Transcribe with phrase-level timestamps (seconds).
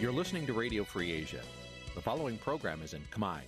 [0.00, 1.40] You're listening to Radio Free Asia.
[1.94, 3.40] The following program is in Khmer.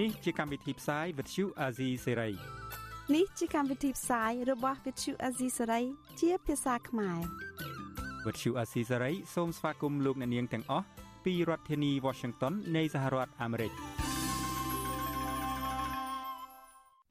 [0.00, 2.32] នេះជាកម្មវិធីផ្សាយ Vuthu Azizi Serai
[3.14, 5.84] នេះជាកម្មវិធីផ្សាយរបស់ Vuthu Azizi Serai
[6.20, 7.20] ជាភាសាខ្មែរ
[8.24, 10.86] Vuthu Azizi Serai សូមស្វាគមន៍លោកអ្នកនាងទាំងអស់
[11.24, 13.72] ពីរដ្ឋធានី Washington នៃសហរដ្ឋអាមេរិក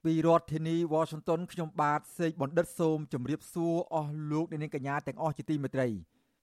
[0.04, 5.88] ពីរដ្ឋធានី Washington ខ្ញុំបាទសេកបណ្ឌិតសូមជម្រាបសួរអស់លោកអ្នកនាងកញ្ញាទាំងអស់ជាទីមេត្រី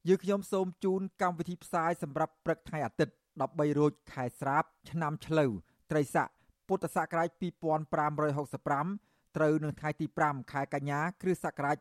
[0.09, 3.15] យើខ្ញុំសូមជូនកម្មវិធីផ្សាយសម្រាប់ព្រឹកថ្ងៃអាទិត្យ
[3.47, 5.51] 13រោចខែស្រាប ឆ្នាំឆ្លូវ
[5.91, 6.29] ត្រីស័ក
[6.69, 11.77] ពុទ្ធសករាជ2565ត្រូវនឹងថ្ងៃទី5ខែកញ្ញាគ្រិស្តសករាជ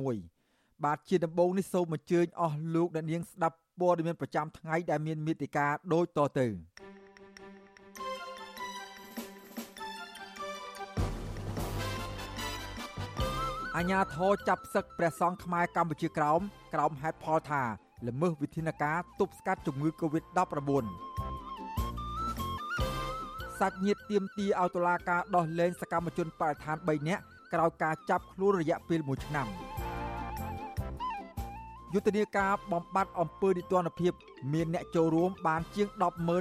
[0.00, 6.46] 2021បាទជាដំបូងនេះសូមអញ្ជើញអស់លោកអ្នកនាងស្ដាប់ព័ត៌មានប្រចាំថ្ងៃដែលមានមេតិការដូចតទៅ
[13.76, 16.40] អាញាធរចាប់សឹកព្រះសង្ឃខ្មែរកម្ពុជាក្រោម
[16.74, 17.62] ក្រោមហេតុផលថា
[18.08, 20.84] ល្មើសវិធានការទប់ស្កាត់ជំងឺ Covid-19
[23.58, 27.22] សាច់ញាតិទៀមទីឲ្យតុលាការដោះលែងសកម្មជនបរិស្ថាន3នាក់
[27.54, 29.46] ក្រោយការចាប់ខ្លួនរយៈពេល1ឆ្នាំ
[31.92, 34.12] យុទ្ធនាការបំបត្តិអំពើនិទានភាព
[34.52, 35.88] មានអ្នកចូលរួមបានជាង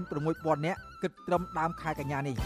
[0.07, 2.37] 106,000នាក់គិតត្រឹមដើមខែកញ្ញានេះ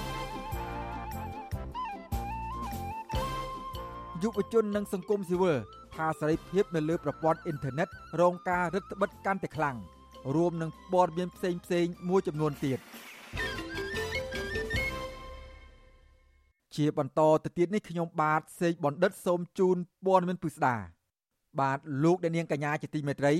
[4.26, 5.58] យុវជននិងសង្គមស៊ីវិល
[5.96, 7.88] ថាសេរីភាពនៅលើប្រព័ន្ធអ៊ីនធឺណិត
[8.22, 9.78] រងការរឹតបន្តឹងកាន់តែខ្លាំង
[10.36, 12.80] រួមនឹងព័ត៌មានផ្សេងផ្សេងមួយចំនួនទៀត
[16.76, 20.76] ជាបន្តទៅទៀតនេះខ្ញុំបាទសេកបណ្ឌិតសូមជូនព័ត៌មានពិស្ដា
[21.60, 23.34] បាទលោកអ្នកនាងកញ្ញាជាទីមេត្រី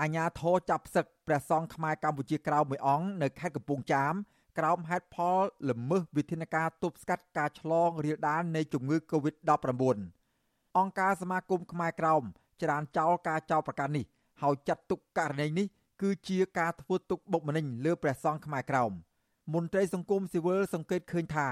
[0.00, 4.14] អាញាធរចាប់ផ្សឹកព្រះសង្ឃខ្មែរកម្ពុជាក្រៅមួយអង្គនៅខេត្តកំពង់ចាម
[4.58, 10.17] ក្រោមហេតុផលល្មើសវិធានការទប់ស្កាត់ការឆ្លងរាលដាលនៃជំងឺ Covid-19
[10.78, 12.22] អង្គការសមាគមខ្មែរក្រោម
[12.62, 14.04] ច្រានចោលការចោលប្រកាសនេះ
[14.42, 15.66] ហើយចាត់ទុកករណីនេះ
[16.02, 18.92] គឺជាការធ្វើទុកបុកម្នេញលើព្រះសង្ឃខ្មែរក្រោម
[19.54, 21.48] មន្ត្រីសង្គមស៊ីវិលសង្កេតឃើញថា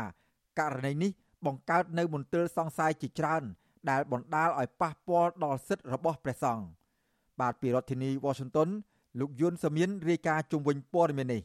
[0.60, 1.10] ករណីនេះ
[1.46, 3.42] បង្កើតនៅមន្ទិលសង្ស័យជាច្រើន
[3.90, 6.64] ដែលបណ្ដាលឲ្យប៉ះពាល់ដល់សិទ្ធិរបស់ព្រះសង្ឃ
[7.40, 8.68] បាទពីរដ្ឋធានី Washington
[9.20, 11.42] លោកយុនសាមៀនរាយការណ៍ជុំវិញព័ត៌មាននេះ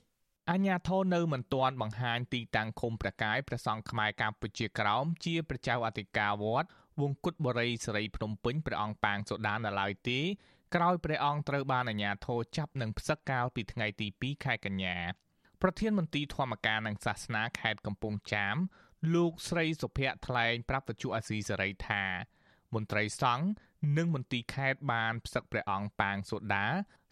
[0.51, 6.69] អញ្ញាធននៅមិនទាន់បង្ហាញទីតាំងឃុំប្រកាយព្រះសង្ឃខ្មែរកម្ពុជាក្រោមជាព្រះចៅអធិការវត្ត
[6.99, 10.19] វង្គតបរិយសេរីភ្នំពេញព្រះអង្គប៉ាងសូដាននៅឡើយទេ
[10.75, 14.97] ក្រោយព្រះអង្គត្រូវបានអាជ្ញាធរចាប់និងផ្សឹកកាលពីថ្ងៃទី2ខែកញ្ញា
[15.61, 18.55] ប្រធានមន្ត្រីធម្មការនិងសាសនាខេត្តកំពង់ចាម
[19.13, 22.03] លោកស្រីសុភ័ក្រថ្លែងប្រាប់វិទ្យុអាស៊ីសេរីថា
[22.73, 23.45] មន្ត្រីសង្ឃ
[23.97, 26.65] និងមន្ទីរខេត្តបានផ្សឹកព្រះអង្គប៉ាងសូដា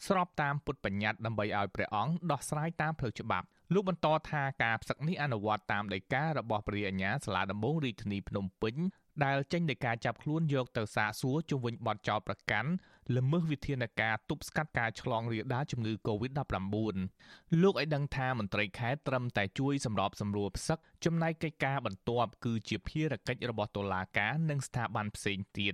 [0.08, 8.76] ស្របតាមពុទ្ធបញ្ញត្តិដើម្បីឲ្យព្រះអង្គដោះស្រាយតាមផ្លូវច្បាប់លោកបន្តថាការផ្សឹកនេះអនុវត្តតាមដីការបស់ព្រះអញ្ញាសាលាដំបងរាជធានីភ្នំពេញ
[9.26, 12.70] ដែលចេញដោយការចាប់ខ្លួនយកទៅសាកសួរជុំវិញបទចោទប្រកាន់
[13.18, 25.74] ល្មើសវិធានការទប់ស្កាត់ការឆ្លងរាលដាលជំងឺ Covid-19 លោកឲ្យដឹងថាមន្ត្រីខេត្តត្រឹមតែជួយសម្របសម្រួលផ្សឹកចំណែកកិច្ចការបន្ទាប់គឺជាភារកិច្ចរបស់តុលាការនិងស្ថាប័នផ្សេងទៀត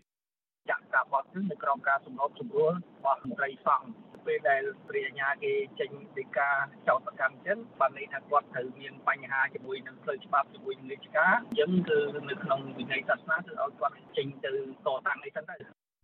[0.69, 3.88] ចាក់ការបត់នៅក្រោមការសម្របសម្រួលរបស់មន្ត្រីសង្ឃ
[4.25, 6.50] ពេលដែលព្រះអញ្ញាគេចេញដីកា
[6.88, 12.00] ចោតប្រកាន់ចឹងបានន័យថាគាត់ត្រូវមានបញ្ហាជាមួយនឹងផ្លូវច្បាប់ជាមួយនឹងលេខការអញ្ចឹងគឺ
[12.30, 14.52] នៅក្នុងវិន័យសាសនាគឺឲ្យគាត់ចេញទៅ
[14.88, 15.58] តតាំងអីចឹងទៅ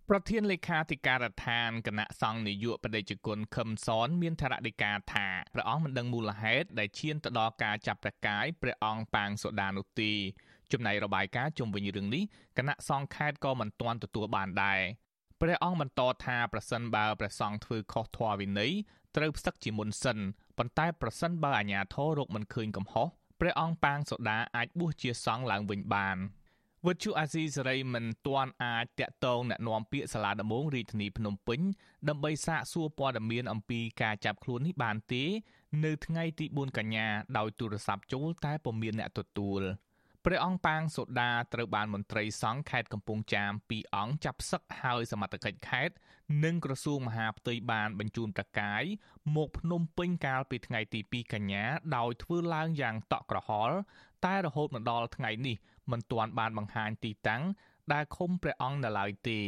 [0.09, 10.11] ប្រធានលេខាធិការដ្ឋានគណៈសង្ឃនាយកបដិជគុណខឹមសនមានថ្នាក់ដីកាថាព្រះអង្គមិនដឹងមូលហេតុដែលឈានទៅដល់ការចាប់ព្រះកាយព្រះអង្គប៉ាងសូដានោះទេ
[10.71, 12.23] ចំណែករបាយការណ៍ជុំវិញរឿងនេះ
[12.57, 14.81] គណៈសង្ឃខេត្តក៏មិនទាន់ទទួលបានដែរ
[15.41, 18.73] ព្រះអង្គបន្តថាប្រសិនបើព្រះសង្ឃធ្វើខុសធម៌វិន័យ
[19.15, 20.17] ត្រូវផ្សឹកជាមុនសិន
[20.57, 23.07] ប៉ុន្តែប្រសិនបើអាជ្ញាធររកមិនឃើញកំហុស
[23.39, 26.17] ព្រះអង្គប៉ាងសូដាអាចបួសជាសង្ឃឡើងវិញបាន
[26.87, 31.59] វិទ្យុអាស៊ីសេរីមិនទាន់អាចតាក់ទងណែនាំពាក្យសាលាដំបងរាជធានីភ្នំពេញ
[32.09, 35.23] ដើម្បីសាកសួរព័ត៌មានអំពីការចាប់ខ្លួននេះបានទេ
[35.85, 39.61] នៅថ្ងៃទី4កញ្ញាដោយទូរស័ព្ទចូលតែពុំមានអ្នកទទួល។
[40.25, 45.95] ព្រះអង្គប៉ាងសូដាត្រូវបានមន្ត្រីសង្ឃខេត្តកំពង់ចាមពីរអង្គចាប់សឹកហើយសមត្ថកិច្ចខេត្ត
[46.43, 48.83] និងក្រសួងមហាផ្ទៃបានបញ្ជូនប្រកាយ
[49.35, 51.63] មកភ្នំពេញកាលពីថ្ងៃទី2កញ្ញា
[51.97, 53.75] ដោយធ្វើឡើងយ៉ាងតក់ក្រហល់
[54.25, 55.57] តែរហូតមកដល់ថ្ងៃនេះ
[55.91, 57.43] មិនទាន់បានបង្ហាញទីតាំង
[57.93, 59.41] ដែលឃុំព្រះអង្គនៅឡើយទេ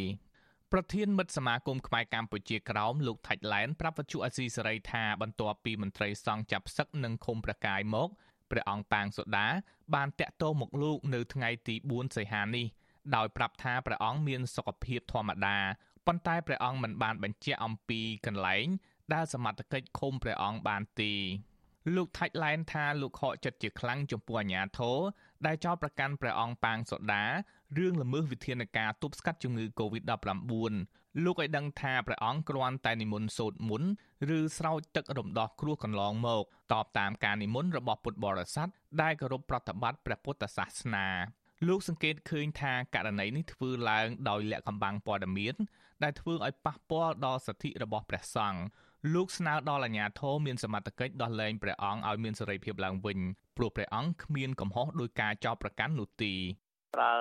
[0.72, 8.10] ប្រធានមិត្តសមាគមខ្មែរកម្ពុជាក្រោមលោកថាច់ឡែនប្រាប់វិទ្យុអស៊ីសេរីថាបន្ទាប់ពីមន្ត្រីសង្ឃចាប់សឹកនិងឃុំប្រកាយមក
[8.54, 9.48] ព្រះអង្គប៉ាងសូដា
[9.96, 12.66] បានតាក់ទងមកលោកនៅថ្ងៃទី4សីហានេះ
[13.16, 15.58] ដោយប្រាប់ថាព្រះអង្គមានសុខភាពធម្មតា
[16.08, 18.66] ប៉ុន្តែព្រះអង្គមិនបានបញ្ជាក់អំពីកន្លែង
[19.14, 21.14] ដែលសមត្ថកិច្ចឃុំព្រះអង្គបានទេ
[21.96, 24.98] លោកថាច់ឡែនថាលោកខកចិត្តជាខ្លាំងចំពោះអាញាធរ
[25.46, 27.24] ដែលចោទប្រកាន់ព្រះអង្គប៉ាងសូដា
[27.78, 30.74] រឿងល្មើសវិធានការទប់ស្កាត់ជំងឺ Covid-19
[31.24, 33.90] លោកឲ្យដឹងថាព្រះអង្គគ្រាន់តែនិមន្តសូត្រមន្ត
[34.38, 36.44] ឬស្រោចទឹករំដោះគ្រោះកន្លងមក
[36.74, 38.70] តបតាមការនិមន្តរបស់ពុទ្ធបរិស័ទ
[39.02, 41.08] ដែលគោរពប្រតិបត្តិព្រះពុទ្ធសាសនា
[41.68, 45.56] លោកសង្កេតឃើញថាករណីនេះធ្វើឡើងដោយលាក់កំបាំងព័ត៌មាន
[46.04, 48.62] ដែលធ្វើឲ្យប៉ះពាល់ដល់សិទ្ធិរបស់ព្រះសង្ឃ
[49.14, 53.20] លោកស្នើដល់អាជ្ញាធរមានសមត្ថកិច្ចដោះលែងព្រះអង្គឲ្យមានសេរីភាពឡើងវិញ
[53.58, 56.34] ព្រោះព្រះអង្គគ្មានកំហុសដោយការចោទប្រកាន់នោះទេ
[56.94, 57.14] ប្រើ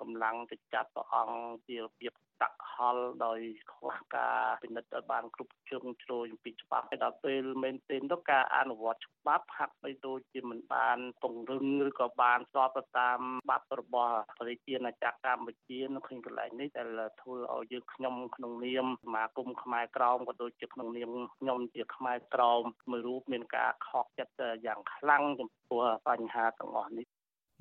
[0.00, 3.40] កម្លាំងទៅចាប់ព្រះអង្គជារបៀបតាក់ហល់ដោយ
[3.72, 27.06] ខ្វះការពិនិត្យឲ្យបានគ្រប់ជ្រុងជ្រោយពីច្បាប់ហើយដល់ពេលមែនទែនទៅការអនុវត្តច្បាប់ហាក់បីដូចជាមិនបានពង្រឹងឬក៏បានស្របទៅតាមច្បាប់របស់ប្រជាណាចក្រកម្ពុជានៅក្នុងកន្លែងនេះដែលធ្វើឲ្យយើងខ្ញុំក្នុងនាមសមាគមខ្មែរក្រមក៏ដូចជាក្នុងនាមខ្ញុំជាខ្មែរក្រមមួយរូបមានការខកចិត្តយ៉ាងខ្លាំងចំពោះបញ្ហាទាំងអស់នេះ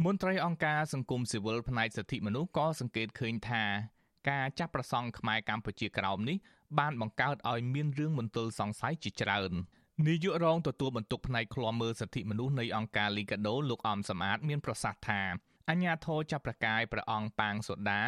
[0.05, 3.63] មន្ត្រីអង្គការសង្គមស៊ីវិលផ្នែកសិទ្ធិមនុស្សក៏សង្កេតឃើញថា
[4.29, 6.38] ការចាប់ប្រសង់ខ្មែរកម្ពុជាក្រោមនេះ
[6.79, 9.51] បានបង្កើតឲ្យមានរឿងមន្ទិលសង្ស័យជាច្រើន
[10.07, 15.21] នាយករងទទួលបន្ទុកផ្នែកឃ្លាំមើលសិទ្ធិមនុស្សនៃអង្គការលីកាដូលោកអំសំអាតមានប្រសាសន៍ថា
[15.69, 18.01] អញ្ញាធរចាប់ប្រកាយព្រះអង្គប៉ាងសូដា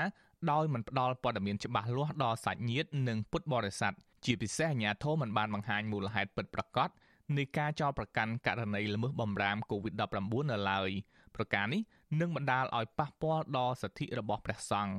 [0.52, 3.94] ដោយមិនផ្ដល់ព័ត៌មានច្បាស់លាស់ដល់សាច់ញាតិនិងពុទ្ធបរិស័ទ
[4.26, 6.90] ជាពិសេសអញ្ញាធរមិនបានបង្ហាញមូលហេតុពិតប្រាកដ
[7.38, 10.92] នៃការចោទប្រកាន់ករណីល្មើសបំរាម COVID-19 នៅឡើយ
[11.36, 11.82] ប្រការនេះ
[12.20, 14.96] នឹងបណ្ដាលឲ្យប៉ះពាល់ដល់សិទ្ធិរបស់ព្រះសង្ឃ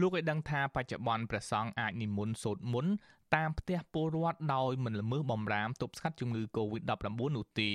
[0.00, 2.92] លោកឲ្យដឹងថាបច្ចុប្បន្នព្រះសង្ឃអាចនិមន្តសូត្រមន្ត
[3.36, 7.72] តាមផ្ទះពលរដ្ឋដោយមិនល្មើសបំរាមទប់ស្កាត់ជំងឺ Covid-19 នោះទេ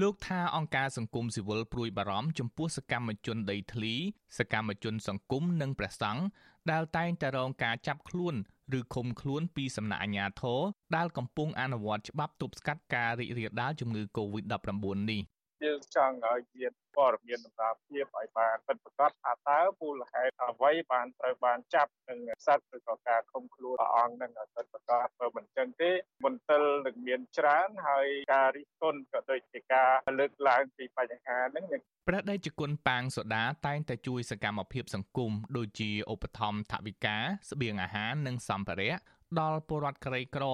[0.00, 3.94] លោកថាអង្គការសង្គមស៊ីវិលព្រួយបារម្ភចំពោះសកម្មជនដីធ្លី
[4.38, 6.22] សកម្មជនសង្គមនិងព្រះសង្ឃ
[6.70, 8.34] ដែលតែងតែរងការចាប់ខ្លួន
[8.78, 10.60] ឬឃុំខ្លួនពីសំណាក់អាជ្ញាធរ
[10.96, 15.20] ដែលកំពុងអនុវត្តច្បាប់ទប់ស្កាត់ការរីករាលដាលជំងឺ Covid-19 នេះ
[15.64, 25.90] យើងចង់ឲ្យមានព័ត៌មានតម្លាភាពឲ្យបានពិតប្រាកដថាតើមូលហេតុអ្វីបានត្រូវបានចាប់នឹងសត្វឬក៏ការឃុំខ្លួនព្រះអង្គនឹងឲ្យពិតប្រាកដបើមិនចឹងទេ
[26.24, 31.64] មន្ទិលនឹងមានច្រើនហើយការរិះគន់ក៏ដូចជាការលើកឡើងពីបញ្ហាហ្នឹង
[32.08, 37.16] ព្រះដេចគុណប៉ាងសូដាតែងតែជួយសកម្មភាពសង្គមដូចជាឧបត្ថម្ភថវិកា
[37.50, 38.96] ស្បៀងអាហារនិងសម្ភារៈ
[39.40, 40.44] ដល់ពលរដ្ឋក្រីក្រ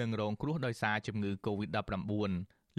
[0.00, 2.32] និងរងគ្រោះដោយសារជំងឺ Covid-19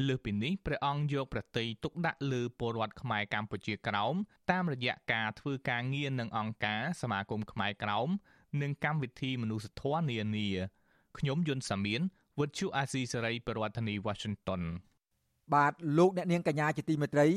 [0.07, 4.15] លើសពីនេះព្រះអង្គយកប្រតិយទុកដាក់លើពលរដ្ឋខ្មែរកម្ពុជាក្រោម
[4.51, 8.09] តាមរយៈការធ្វើការងារនឹងអង្គការសមាគមខ្មែរក្រោម
[8.61, 10.49] និងកម្មវិធីមនុស្សធម៌នានា
[11.17, 12.01] ខ្ញុំយុនសាមៀន
[12.39, 14.61] វិទ្យុអាស៊ីសេរីប្រធានាធិបតី Washington
[15.53, 17.27] បាទលោកអ្នកនាងកញ្ញាជាទីមេត្រី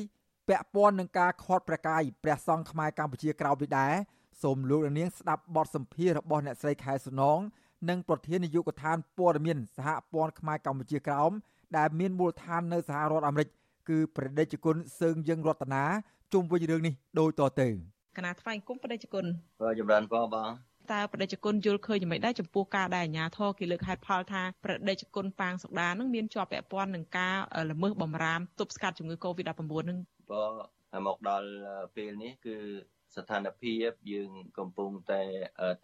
[0.49, 3.95] ពាក់ព័ន្ធនឹងការខាត់ប្រកាយព្រះសង្ឃខ្មែរកម្ពុជាក្រោមនេះដែរ
[4.43, 7.41] សូមលោកអ្នកនាងស្ដាប់បទសម្ភាសន៍របស់អ្នកស្រីខែសុណង
[7.89, 11.33] និងប្រធាននាយកដ្ឋានព័ត៌មានសហព័ន្ធខ្មែរកម្ពុជាក្រោម
[11.77, 13.49] ដែលមានមូលដ្ឋាននៅសហរដ្ឋអាមេរិក
[13.89, 15.83] គឺប្រដេជគុណសឿងយើងរតនា
[16.33, 17.69] ជុំវិញរឿងនេះដូចតទៅ
[18.17, 19.25] គណៈថ្វាយគុំប្រដេជគុណ
[19.63, 20.51] បាទចម្រើនផងបង
[20.93, 27.37] តើប្រដេជគុណយល់ឃើញយ៉ាងម៉េចដែរចំពោះការដែលអាជ្ញាធរគេលើកហេតុផលថាប្រដេជគុណប៉ាងសុកដានឹងមានជាប់ពាក់ព័ន្ធនឹងការ
[27.71, 29.99] ល្មើសបំរាមទប់ស្កាត់ជំងឺ Covid-19 នឹង
[30.31, 31.49] បើមកដល់
[31.97, 32.57] ពេលនេះគឺ
[33.17, 35.23] ស្ថានភាពយើងកំពុងតែ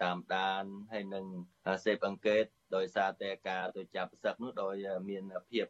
[0.02, 1.24] តាមដានហើយនឹង
[1.84, 2.44] សេពអង្កេត
[2.76, 4.74] ដោយសារតែការទៅចាប់សឹកនោះដោយ
[5.08, 5.66] មានភាព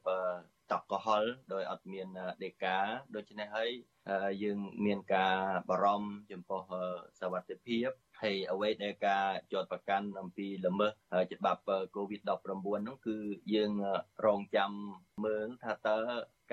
[0.73, 2.07] តក់កហល់ដោយអត់មាន
[2.45, 2.79] ដេកា
[3.17, 3.71] ដូច្នេះហើយ
[4.43, 5.37] យើងមានការ
[5.69, 6.63] បារម្ភចំពោះ
[7.21, 7.89] សវត្ថិភាព
[8.23, 10.93] ហើយអ្វីដែលការជាប់ប្រកាន់អំពីល្មើស
[11.33, 11.63] ច្បាប់
[11.97, 13.17] COVID-19 ហ្នឹងគឺ
[13.55, 13.73] យើង
[14.27, 14.71] រងចាំ
[15.25, 15.99] មើលថាតើ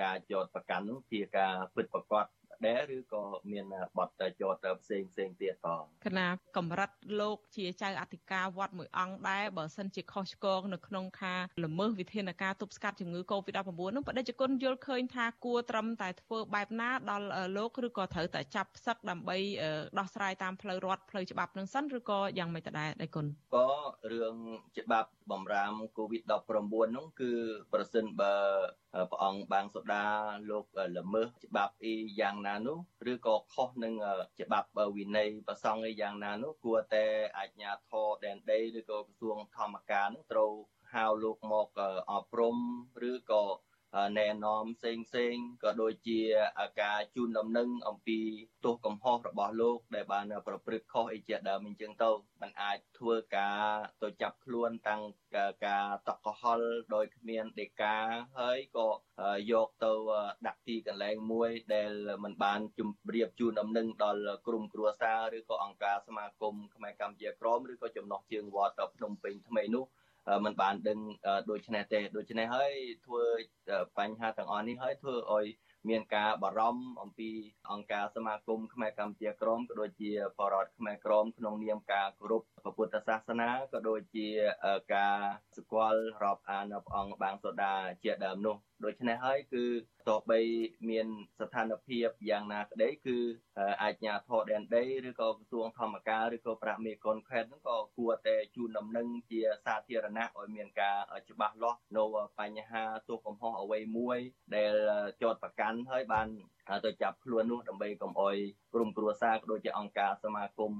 [0.02, 2.26] ការជាប់ប្រកាន់ហ្នឹងជាការពិតប្រាកដ
[2.66, 3.64] ដែរឬក៏មាន
[3.98, 6.90] បទចោទផ្សេងផ្សេងទៀតផងគណៈកម្រិត
[7.20, 17.26] លោកជាចៅអធិការវត្តមួយអង្គដែរបើសិនជាខុសឆ្គងនៅក្នុងការល្មើសវិធានការទប់ស្កាត់ជំងឺ Covid-19 នោះបដិជគុណយល់ឃើញថាគួរត្រឹមតែធ្វើបែបណាដល់
[17.56, 19.36] លោកឬក៏ត្រូវតែចាប់ផ្សឹកដើម្បី
[19.98, 23.26] ដោះស្រាយតាមផ្លូវរដ្ឋផ្លូវច្បាប់នឹងសិនឬក៏យ៉ាងម៉េចទៅដែរដៃគុណ
[23.56, 23.68] ក៏
[24.12, 24.36] រឿង
[24.78, 27.30] ច្បាប់បំរាម COVID-19 នោះគឺ
[27.72, 28.34] ប្រសិនបើ
[29.10, 30.04] ព្រះអង្គបាងសូដា
[30.50, 30.64] លោក
[30.96, 32.78] ល្មើសច្បាប់អីយ៉ាងណានោះ
[33.12, 33.94] ឬក៏ខុសនឹង
[34.40, 37.04] ច្បាប់វិន័យប្រសង់អីយ៉ាងណានោះគួរតែ
[37.38, 40.52] អាជ្ញាធរដែនដីឬក៏ក្រសួងធម្មការនោះត្រូវ
[40.94, 41.68] ហៅលោកមក
[42.12, 42.56] អប់រំ
[43.10, 43.44] ឬក៏
[44.19, 46.19] ណែនាំផ្សេងផ្សេងក៏ដូចជា
[46.81, 48.19] ការជូនដំណឹងអំពី
[48.65, 53.61] ទោសកំហុសរបស់លោកដែលបានប្រព្រឹត្តខុសអីជាដើមអញ្ចឹងទៅมันអាចធ្វើការ
[54.03, 55.01] ទៅចាប់ខ្លួនតាំង
[55.65, 57.95] ការតកកហល់ដោយគ្មានដេកា
[58.39, 58.89] ហើយក៏
[59.51, 59.93] យកទៅ
[60.47, 61.91] ដាក់ទីកន្លែងមួយដែល
[62.23, 69.85] มันបានជម្រាបជូនដំណឹងដល់ក្រុមគ្រួសារឬក៏អង្គការសមាគមខ្មែរកម្ពុជាក្រមឬក៏ចំណោះជើងវត្តភ្នំពេញថ្មីនោះ
[70.44, 70.98] มันបានដឹង
[71.50, 72.72] ដូចនេះទេដូច្នេះហើយ
[73.06, 73.24] ធ្វើ
[73.98, 75.46] បញ្ហាទាំងអស់នេះហើយធ្វើឲ្យ
[75.88, 77.30] មានការបារម្ភអំពី
[77.70, 84.28] អង្គការសមាគមខ្មែរកម្ពុជាក្រមក៏ដូចជាបរតខ្មែរក្រមក្នុងនាមការគោរពព្រះពុទ្ធសាសនាក៏ដូចជា
[84.94, 85.16] ការ
[85.56, 87.74] ស្គាល់រាប់អានព្រះអង្គបាងសូដា
[88.04, 89.64] ជាដើមនោះ ដូច្នេះហើយគឺ
[90.08, 90.40] ទោះបី
[90.90, 91.06] មាន
[91.40, 93.18] ស្ថានភាពយ៉ាងណាក្តីគឺ
[93.82, 100.96] អាជ្ញាធរដែនដីឬក៏ក្រសួងធម្មការឬក៏ប្រាក់មេកុនខេតហ្នឹងក៏គួរតែជូនដំណឹងជាសាធារណៈឲ្យមានការ
[101.30, 102.04] ច្បាស់លាស់នៅ
[102.38, 104.18] បញ្ហាទោសកំហុសអ្វីមួយ
[104.56, 104.74] ដែល
[105.22, 106.28] ចោតប្រកាន់ហើយបាន
[106.84, 108.36] ទៅចាប់ខ្លួននោះដើម្បីកុំអោយ
[108.74, 110.72] ក្រុមគ្រួសារក៏ដូចជាអង្គការសមាគម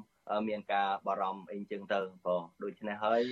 [0.49, 3.23] មានការបារម្ភអីចឹងទៅបងដូច្នេះហើយ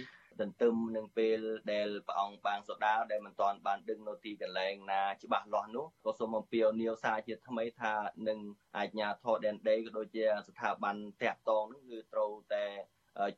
[0.41, 1.39] ទន្ទឹមនឹងពេល
[1.73, 7.95] ដែលព្រះអង្គបាងសូដាដែលមិនទាន់បានដឹងនៅទីកន្លែងណាច្បាស់លាស់នោះក៏សូមអំពាវនាវសារជាថ្មីថា
[8.29, 8.39] នឹង
[8.77, 12.67] អាជ្ញាធរដែនដីក៏ដូចជាស្ថាប័នតាក់ទងនោះគឺត្រូវតែ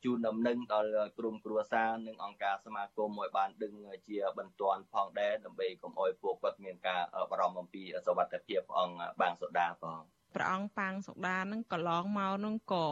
[0.03, 3.73] ជូនដំណឹងដល់ក្រុមគ្រួសារនិងអង្គការសមាគមឲ្យបានដឹង
[4.07, 10.01] ជាបន្ទាន់ផងដែរដើម្បីកុំឲ្យពួកគាត់មានការបារម្ភអំពីសុវត្ថិភាពអង្គបាងសូដាផង
[10.35, 12.87] ព្រះអង្គប៉ាងសុដានឹងកន្លងមកនឹងក៏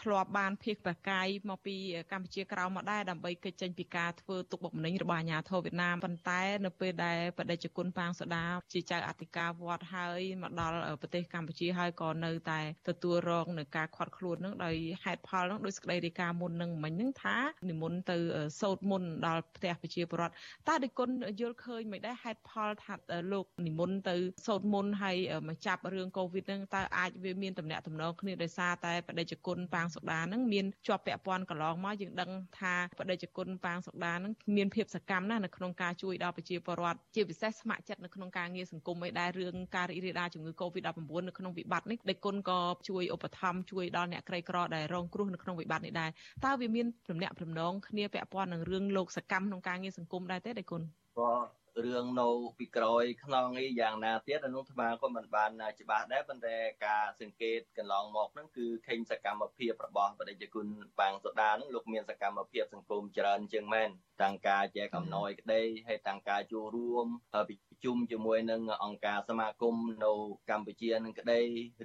[0.00, 1.76] ធ្លាប់បានភៀសប្រកាយមកពី
[2.12, 17.36] កម្ពុជាក្រៅមកដែរដើម្បីកិច្ចចេញពីការធ្វើទុកបុកម្នេញរបស់អាញាធរវៀតណាមប៉ុន្តែនៅពេលដែលបដិជគុណប៉ាងសុដាជាចៅអធិការវត្តហើយមកដល់ប្រទេសកម្ពុជាហើយក៏នៅតែទទួលរងនឹងការខាត់ខ្លួននឹងដោយហេតុផលនឹងដោយសេចក្តីរាយការណ៍មុននឹងមិញនឹងថា
[17.70, 18.16] និមន្តទៅ
[18.60, 20.34] សោតមុនដល់ផ្ទះប្រជាពលរដ្ឋ
[20.68, 21.08] តើដេគុណ
[21.40, 22.94] យល់ឃើញមិនដែរហេតុផលថា
[23.32, 25.16] លោកនិមន្តទៅសោតមុនហើយ
[25.48, 46.10] មកចាប់រឿងកូវីដនឹងតើអាចវាមានតំណែងតំណងគ្នាដោយសារតែបដិជគុណប៉ាងសុដានឹងមានជាប់ពាក់ព័ន្ធកន្លងមកយើងដឹងថាបដិជគុណប៉ាងសុដានឹងមានភាពសកម្មណាស់នៅក្នុងការជួយដល់ប្រជាពលរដ្ឋជាពិសេសស្ម័គ្រចិត្តនៅក្នុងការងារសង្គមឯដែររឿងការរីករាលដាលជំងឺ Covid-19 នៅក្នុងវិបត្តិនេះដេគុណក៏ជួយឧបត្ថម្ភជួយដល់អ្នកក្រីក្រដែលរងគ្រោះនៅក្នុងវិបត្តិនេះដែរ
[46.44, 50.82] តើវាមានតំណែងតំណងគ្នាពាក់ព័ន្ធនឹងរឿងលោកសកម្មក្នុងការងារសង្គមដែរទេដេគុណ
[51.18, 55.50] ក៏ រឿងនៅពីក្រោយខ្នងនេះយ៉ាងណាទៀតអនុថ្មក៏មិនបាន
[55.80, 60.66] ច្បាស់ដែរប៉ុន្តែការសង្កេតកន្លងមកហ្នឹងគឺឃើញសកម្មភាពរបស់បដិជគុណ
[61.00, 63.88] បាងសូដាហ្នឹងលោកមានសកម្មភាពសង្គមច្រើនជាងមែន
[64.22, 67.06] តាំងការចែកអំណោយក្តីហើយតាំងការចូលរួម
[67.48, 70.12] ពិជុំជាមួយនឹងអង្គការសមាគមនៅ
[70.50, 71.40] កម្ពុជានឹងក្តី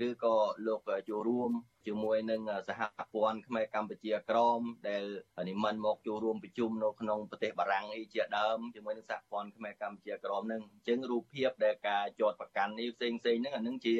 [0.07, 0.35] ឬក៏
[0.67, 0.79] លោក
[1.09, 1.51] ចូលរួម
[1.87, 2.81] ជាមួយនឹងសហ
[3.13, 5.03] ព័ន្ធខ្មែរកម្ពុជាក្រមដែល
[5.49, 13.95] និមន្តមកចូលរួមប្រជុំនៅក្នុងប្រទេសបារាំងអីជាដើមជាមួយនឹងសហព័ន្ធខ្មែរកម្ពុជាក្រមនឹងអញ្ចឹងរូបភាពដែលការជាប់ប្រកាន់នេះផ្សេងផ្សេងហ្នឹងអានឹងជា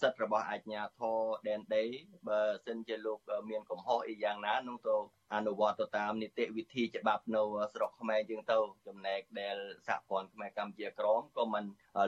[0.00, 1.18] សិទ្ធិរបស់អាជ្ញាធរ
[1.48, 1.84] ដែនដី
[2.28, 3.18] បើសិនជាលោក
[3.50, 4.96] មានកំហុសអីយ៉ាងណានោះទៅ
[5.34, 7.42] អនុវត្តទៅតាមនីតិវិធីច្បាប់នៅ
[7.74, 9.56] ស្រុកខ្មែរយើងទៅចំណែកដែល
[9.88, 11.64] សហព័ន្ធខ្មែរកម្ពុជាក្រមក៏មិន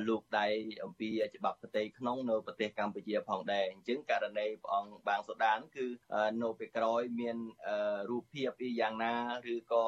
[0.09, 0.47] លោកដៃ
[0.85, 5.87] អំពីច្បាប់ប្រទេសក្នុងនៅប្រទេសកម្ពុជាផងដែរអញ្ចឹងករណីព្រះអង្គបាងសូដានគឺ
[6.43, 7.37] នៅពេលក្រោយមាន
[8.11, 9.15] រូបភាពអីយ៉ាងណា
[9.55, 9.85] ឬក៏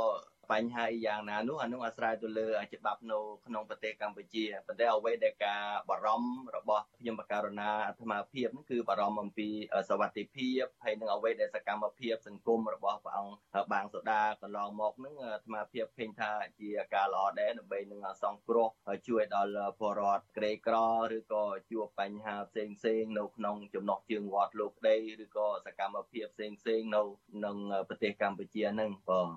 [0.51, 9.49] បញ្ហាយ៉ាងណានោះអានោះអាស្រ័យទៅលើច្បាប់នៅក្នុងប្រទេសកម្ពុជាប៉ុន្តែអ្វីដែលការបារម្ភរបស់ខ្ញុំបករណាអាត្មាភាពនោះគឺបារម្ភអំពី
[9.89, 18.67] សวัสดิភាពហើយនឹងអ្វីដែលសកម្មភាពសង្គមរបស់ព្រះអង្គបាងសូដាកន្លងមកនឹងអាត្មាភាពឃើញថាជាការល្អដែរដើម្បីនឹងសង្គ្រោះ
[19.07, 20.77] ជួយដល់ពលរដ្ឋក្រីក្រ
[21.17, 27.01] ឬក៏ជួបបញ្ហាផ្សេងផ្សេងនៅក្នុងចំណោះជើងវត្តលោកក្តីឬក៏សកម្មភាពផ្សេងផ្សេងនៅ
[27.33, 27.57] ក្នុង
[27.89, 29.29] ប្រទេសកម្ពុជានឹងបង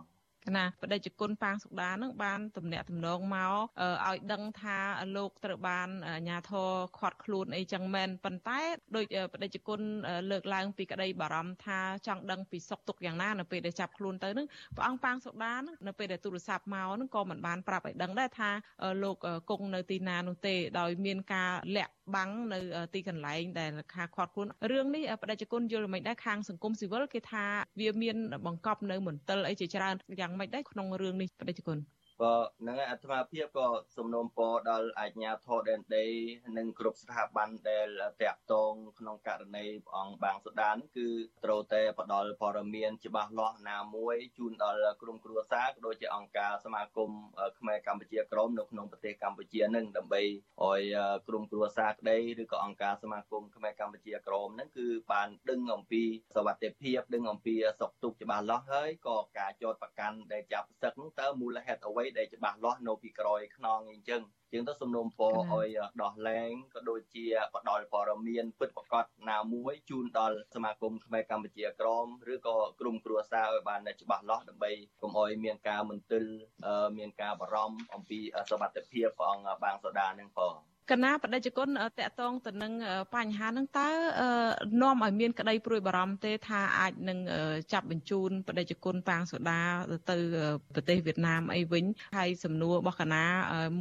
[0.58, 3.54] ណាបដិជគុណប៉ាងសុដានឹងបានទំនាក់ទំនងមក
[4.08, 4.78] ឲ្យដឹងថា
[5.16, 8.62] លោកត្រូវបានអាញាធរខាត់ខ្លួនអីចឹងមែនប៉ុន្តែ
[8.96, 9.80] ដោយបដិជគុណ
[10.32, 18.50] លើកឡើងពីក្តីបារម្ភថាចង់ដឹងពីសុខទុក្ខយ៉ាងណានៅពេលដែលចាប់ខ្លួនទៅនឹងព្រះអង្គប៉ាងសុដានឹងនៅពេលដែលទូរស័ព្ទមកនឹងក៏មិនបានប្រាប់ឲ្យដឹងដែរថា
[19.04, 19.18] លោក
[19.50, 22.60] គង់នៅទីណានោះទេដោយមានការលាក់ បាំងនៅ
[22.94, 27.46] ទីកន្លែងដែលខាខាត់ខ្លួនរឿងនេះបដិជគុណយល់មិនដែរខាងសង្គមស៊ីវិលគេថា
[27.80, 31.74] វាមានបង្កប់នៅមន្ទិលអីជាច្រើនយ៉ាងម៉េចដែរក្នុងរឿងនេះបដិជគុ
[32.20, 32.36] ណក៏
[32.68, 36.08] នឹងអាត្មាភាពក៏សំណូមពរដល់អាជ្ញាធរដែនដី
[36.58, 37.88] និងគ្រប់ស្ថាប័នដែល
[38.22, 41.08] តាក់ទងក្នុងករណីព្រះអង្គបាងសូដាន គឺ
[41.46, 47.12] ត្រូវតែផ្ដល់ព័ត៌មានច្បាស់លាស់ណាមួយជូនដល់ក្រុមគ្រួសារក៏ដូចជាអង្គការសមាគម
[47.60, 50.22] ខ្មែរកម្ពុជាក្រមនៅក្នុងប្រទេសកម្ពុជានឹងដើម្បី
[50.64, 50.82] ឲ្យ
[51.28, 56.04] ក្រុមគ្រួសារក្តីឬក៏អង្គការសមាគមខ្មែរកម្ពុជាក្រមនឹងគឺបានដឹងអំពី
[56.36, 65.68] សវត្ថិភាពដឹងអំពីសុខទុក្ខច្បាស់លាស់ហើយក៏ការចោតប្រកាន់ដែលចាប់សឹកនោះតើមូលហេតុអ្វីដែលច្បាស់លាស់នៅពីក្រោយខ្នងអីចឹងជាងទៅសំណូមពរឲ្យ
[66.02, 67.26] ដោះលែងក៏ដូចជា
[67.56, 76.26] ផ្ដល់ព័ត៌មានពិតប្រាកដណាមួយជូនដល់សមាគមខ្មែរកម្ពុជាក្រមឬក៏ក្រុមគ្រួសារឲ្យបានច្បាស់លាស់ដើម្បីកុំឲ្យមានការមន្ទិល
[76.98, 80.56] មានការបារម្ភអំពីសុខភាពព្រះអង្គបាងសូដានឹងផង
[80.92, 81.68] កណាបដិជគុណ
[82.00, 82.72] តកតងទៅនឹង
[83.16, 83.90] បញ្ហាហ្នឹងតើ
[84.82, 87.20] នាំឲ្យមានក្តីព្រួយបារម្ភទេថាអាចនឹង
[87.74, 89.62] ចាប់បញ្ជូនបដិជគុណប៉ាងសូដា
[90.12, 90.18] ទៅ
[90.76, 91.86] ប្រទេសវៀតណាមអីវិញ
[92.18, 93.24] ហើយសំណួររបស់កណា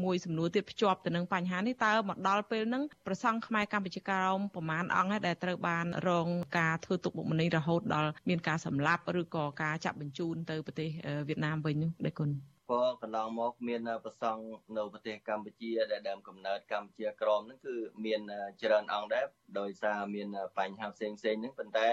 [0.04, 10.88] មួយសំណួរទៀតភ្ជាប់ទៅនឹងបញ្ហានេះតើមកដល់ពេលហ្នឹងប្រសង់ខ្មែរកម្ពុជាក្រោមប្រមាណអង្គដែលត្រូវបានរងការធ្វើទុកបុកម្នេញរហូតដល់មានការសម្លាប់ឬក៏ការចាប់បញ្ជូនទៅប្រទេស
[11.28, 12.30] វៀតណាមវិញនោះដែរគុណ
[12.70, 14.44] ក៏កន្លងមកមានប្រសង់
[14.76, 18.20] នៅប្រទេសកម្ពុជាដែលដើមកំណើតកម្ពុជាក្រមហ្នឹងគឺមាន
[18.62, 19.26] ច្រើនអង្គដែរ
[19.60, 21.88] ដោយសារមានបញ្ហាផ្សេងផ្សេងហ្នឹងប៉ុន្តែ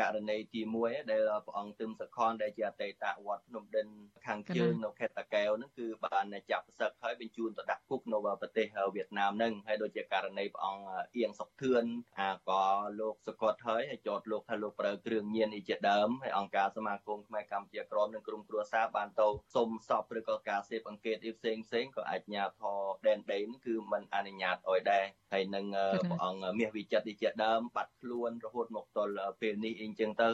[0.00, 3.86] ករណីទី1ដែលព្រះអង្គទឹមសខនដែលជាអតីតវត្តភ្នំដិន
[4.26, 10.84] ខាងជើងនៅខេត្តតាកែវហ្នឹងគឺបានចាប់ផ្សឹកហើយបញ្ជូនទៅដាក់គុកនៅប្រទេសវៀតណាមហ្នឹងហើយដូចជាករណីព្រះអង្គ
[11.16, 11.84] អៀងសុកធឿន
[12.20, 12.62] អាក៏
[13.00, 25.65] លោកសកតហើយហើយចោតលោកថាលោកប្រើគ្រឿងញៀនអីជាដើមហើយអង្គការសមាគមខ្មែរកម្ពុជាក្រមនិងក្រុមគ្រួសារបានទៅសុំសឬក៏ការសេពអង្កេតផ្សេងផ្សេងក៏អាជ្ញាធរដែនដីគឺមិនអនុញ្ញាតឲ្យដែរហើយនឹង
[26.09, 30.29] ព្រះអង្គមាសវិចិត្រទីជាដើមបាត់ខ្លួនរហូតមកទល់ពេលនេះអីចឹងទៅ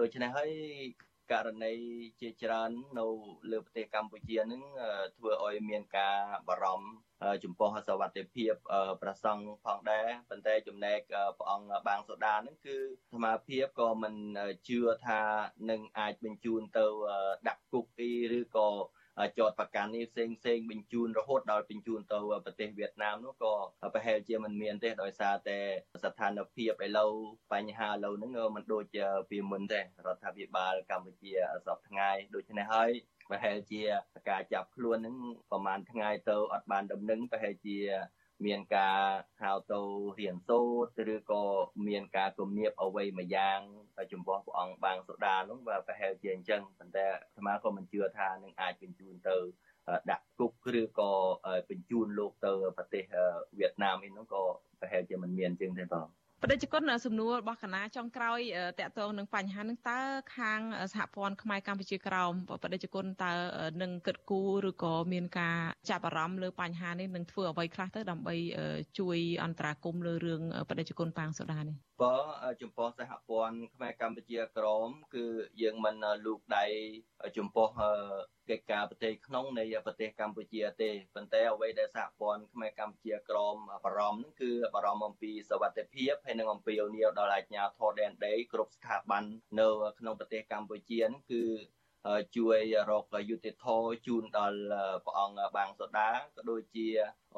[0.00, 0.50] ដូច្នេះហើយ
[1.32, 1.74] ករណី
[2.20, 3.06] ជាច្រើននៅ
[3.50, 4.62] លើប្រទេសកម្ពុជានឹង
[5.16, 6.16] ធ្វើឲ្យមានការ
[6.48, 8.52] បារម្ភចំពោះសวัสดิភាព
[9.02, 11.00] ប្រសង់ផងដែរប៉ុន្តែចំណែក
[11.38, 12.76] ព្រះអង្គបាងសូដានឹងគឺ
[13.12, 14.14] សមាភិបក៏មិន
[14.68, 15.20] ជឿថា
[15.70, 16.86] នឹងអាចបញ្ជូនទៅ
[17.48, 18.68] ដាក់គុកអីឬក៏
[19.37, 23.53] ចតប្រកាន់នេះផ្សេងផ្សេងបញ្ជូនរហូតដល់បញ្ជូនទៅប្រទេសវៀតណាមនោះក៏
[23.93, 25.59] ប្រហែលជាមិនមានទេដោយសារតែ
[26.03, 27.11] ស្ថានភាពឥឡូវ
[27.53, 28.97] បញ្ហាឥឡូវហ្នឹងมันដូច
[29.29, 29.83] ពីមុនទេរ
[30.15, 31.31] ដ្ឋាភិបាលកម្ពុជា
[31.65, 32.91] សពថ្ងៃដូច្នេះហើយ
[33.29, 33.81] ប្រហែលជា
[34.29, 35.15] ការចាប់ខ្លួនហ្នឹង
[35.51, 37.77] ប្រហែលថ្ងៃទៅអត់បានដំណឹងប្រហែលជា
[38.45, 38.99] មានការ
[39.41, 39.81] ហៅទៅ
[40.19, 40.59] រៀនសូ
[40.97, 41.43] ត្រឬក៏
[41.87, 43.59] មានការគំនាបអ្វីមួយយ៉ាង
[44.11, 49.37] ចំពោះព្រះអង្គបាងសូដានោះបាទប្រហែលជាអញ្ចឹងប៉ុន្តែអាត្មាក៏មិនជឿថានឹងអាចបញ្ជូនទៅ
[50.11, 51.11] ដាក់គុកឬក៏
[51.69, 53.03] បញ្ជូនលោកទៅប្រទេស
[53.59, 54.43] វៀតណាមឯនោះក៏
[54.79, 56.07] ប្រហែលជាមិនមានអញ្ចឹងទេបង
[56.43, 58.39] បដិជគុណសំណួររបស់គណៈចុងក្រោយ
[58.79, 59.99] តកតងនឹងបញ្ហានឹងតើ
[60.37, 60.59] ខាង
[60.93, 62.31] សហព័ន្ធខ្មែរកម្ពុជាក្រោម
[62.63, 63.33] បដិជគុណតើ
[63.81, 65.57] នឹងគិតគូរឬក៏មានការ
[65.89, 68.35] ចាប់អារម្មណ៍លើបញ្ហានេះនឹងធ្វើអ្វីខ្លះទៅដើម្បី
[68.99, 72.15] ជួយអន្តរាគមន៍លើរឿងបដិជគុណប៉ាងសូដានេះបើ
[72.61, 75.25] ចំពោះសហព័ន្ធខ្មែរកម្ពុជាក្រមគឺ
[75.61, 76.65] យើងមិនលូកដៃ
[77.37, 77.67] ចំពោះ
[78.49, 89.23] កិច្ចការប្រទេសក្នុងនៃប្រទេសកម្ពុជាទេប៉ុន្តែអ្វីដែលសហព័ន្ធខ្មែរកម្ពុជាក្រមបារម្ភគឺបារម្ភអំពីសវត្ថិភាពហើយនិងអំពីអូនីវដល់អាជ្ញាធរដែនដីគ្រប់ស្ថាប័ន
[89.59, 91.43] នៅក្នុងប្រទេសកម្ពុជាគឺ
[92.35, 93.65] ជួយរកយុតិធធ
[94.07, 94.61] ជូនដល់
[95.05, 96.87] ព្រះអង្គបាងសូដាក៏ដូចជា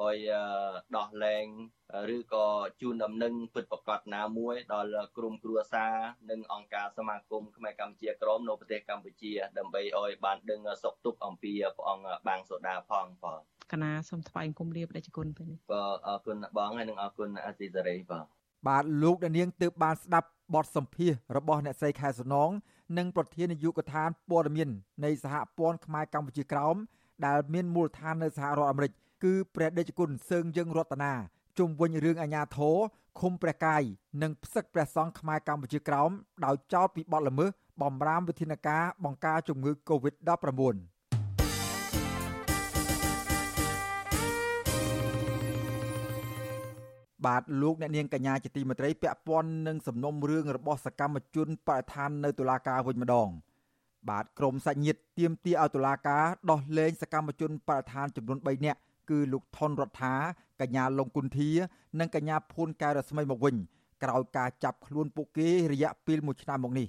[0.00, 0.18] ឲ្យ
[0.96, 1.46] ដោះលែង
[2.16, 2.46] ឬក៏
[2.80, 5.94] ជូនដំណឹងពិតប្រកបណាមួយដល់ក្រុមគ្រួសារ
[6.30, 13.40] និងអង្គការសមាគមខ្មែរកម្ពុជាក្រមនៅប្រទេសកម្ពុជា ដើម្បីឲ្យបានដឹងសុខទុក្ខអំពីព្រះអង្គបាងសូដាផងបង
[13.72, 18.24] កណាសូមថ្លែងគុំលាបដេចគុណពេលនេះបាទអរគុណបងហើយនិងអរគុណអស៊ីសេរីបង
[18.68, 22.50] បាទលោកដានាងទើបបានស្ដាប់បទសម្ភាសរបស់អ្នកស្រីខែសំណង
[22.98, 24.68] និងប្រធាននាយកដ្ឋានព័ត៌មាន
[25.04, 26.76] នៃសហព័ន្ធខ្មែរកម្ពុជាក្រោម
[27.26, 28.92] ដែលមានមូលដ្ឋាននៅសហរដ្ឋអាមេរិក
[29.24, 31.12] គឺព្រះដេចគុណសឿងយើងរតនា
[31.58, 32.76] ជុំវិញរឿងអាញាធរ
[33.20, 33.82] ឃុំព្រះកាយ
[34.22, 36.10] និងផ្សឹកព្រះសង្ឃខ្មែរកម្ពុជាក្រោម
[36.44, 37.50] ដោយចោទពីបទល្មើស
[37.82, 40.99] បំរាមវិធានការបង្ការជំងឺ Covid-19
[47.26, 53.28] បាទលោកអ្នកនាងកញ្ញាជាទីមេត្រីពាក់ព័ន្ធនឹងសំណុំរឿងរបស់សកម្មជនបរិស្ថាននៅតុលាការវិញម្ដង
[54.08, 58.78] បាទក្រមសាច់ញាតិទាមទារឲ្យតុលាការដោះលែងសកម្មជនបរិស្ថានចំនួន3នាក់
[59.10, 60.14] គឺលោកថនរដ្ឋា
[60.60, 61.50] កញ្ញាលងគុន្ធា
[62.00, 63.56] និងកញ្ញាភួនកែរស្មីមកវិញ
[64.02, 66.86] ក្រោយការចាប់ខ្លួនពួកគេរយៈពេល1ឆ្នាំមកនេះ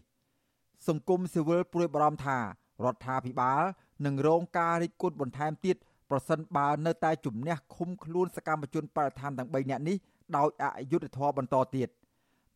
[0.88, 2.38] សង្គមស៊ីវិលព្រួយបារម្ភថា
[2.86, 3.64] រដ្ឋាភិបាល
[4.06, 5.76] នឹងរងការរិះគន់បន្ថែមទៀត
[6.10, 9.98] ប្រសិនបើនៅតែជំនះឃុំខ្លួនសកម្មជនបរិស្ថានទាំង3នាក់នេះ
[10.38, 11.90] ដោយអយុត្តិធម៌បន្តទៀត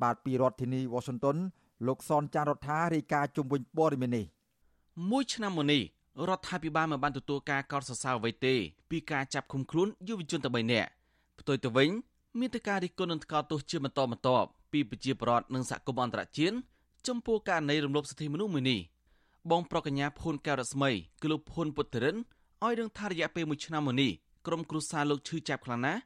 [0.02, 1.38] បាទពីរដ្ឋធានី Washington
[1.88, 4.26] លោកសនចានរដ្ឋារាយការណ៍ជុំវិញព័ត៌មាននេះ
[5.10, 5.84] មួយឆ្នាំមុននេះ
[6.30, 8.56] រដ្ឋាភិបាលមិនបានទទួលការកោតសរសើរអ្វីទេ
[8.90, 10.90] ពីការចាប់ឃុំខ្លួនយុវជនតែ3នាក់
[11.40, 11.90] ផ្ទុយទៅវិញ
[12.40, 16.56] មានតែការរិះគន់និងថ្កោលទោសជាបន្តបន្ទាប់ពីប្រជាពលរដ្ឋនិងសហគមន៍អន្តរជាតិ
[17.08, 18.80] ចំពោះករណីរំលោភសិទ្ធិមនុស្សមួយនេះ
[19.52, 20.90] បងប្រកញ្ញាភួនកែវរស្មី
[21.22, 22.16] គឺលោកភួនពុទ្ធរិន
[22.64, 24.12] ឲ្យរឿងថារយៈពេល1ឆ្នាំមកនេះ
[24.48, 26.00] ក្រុមគ្រួសារលោកឈឺចាប់ខ្លាំងណាស់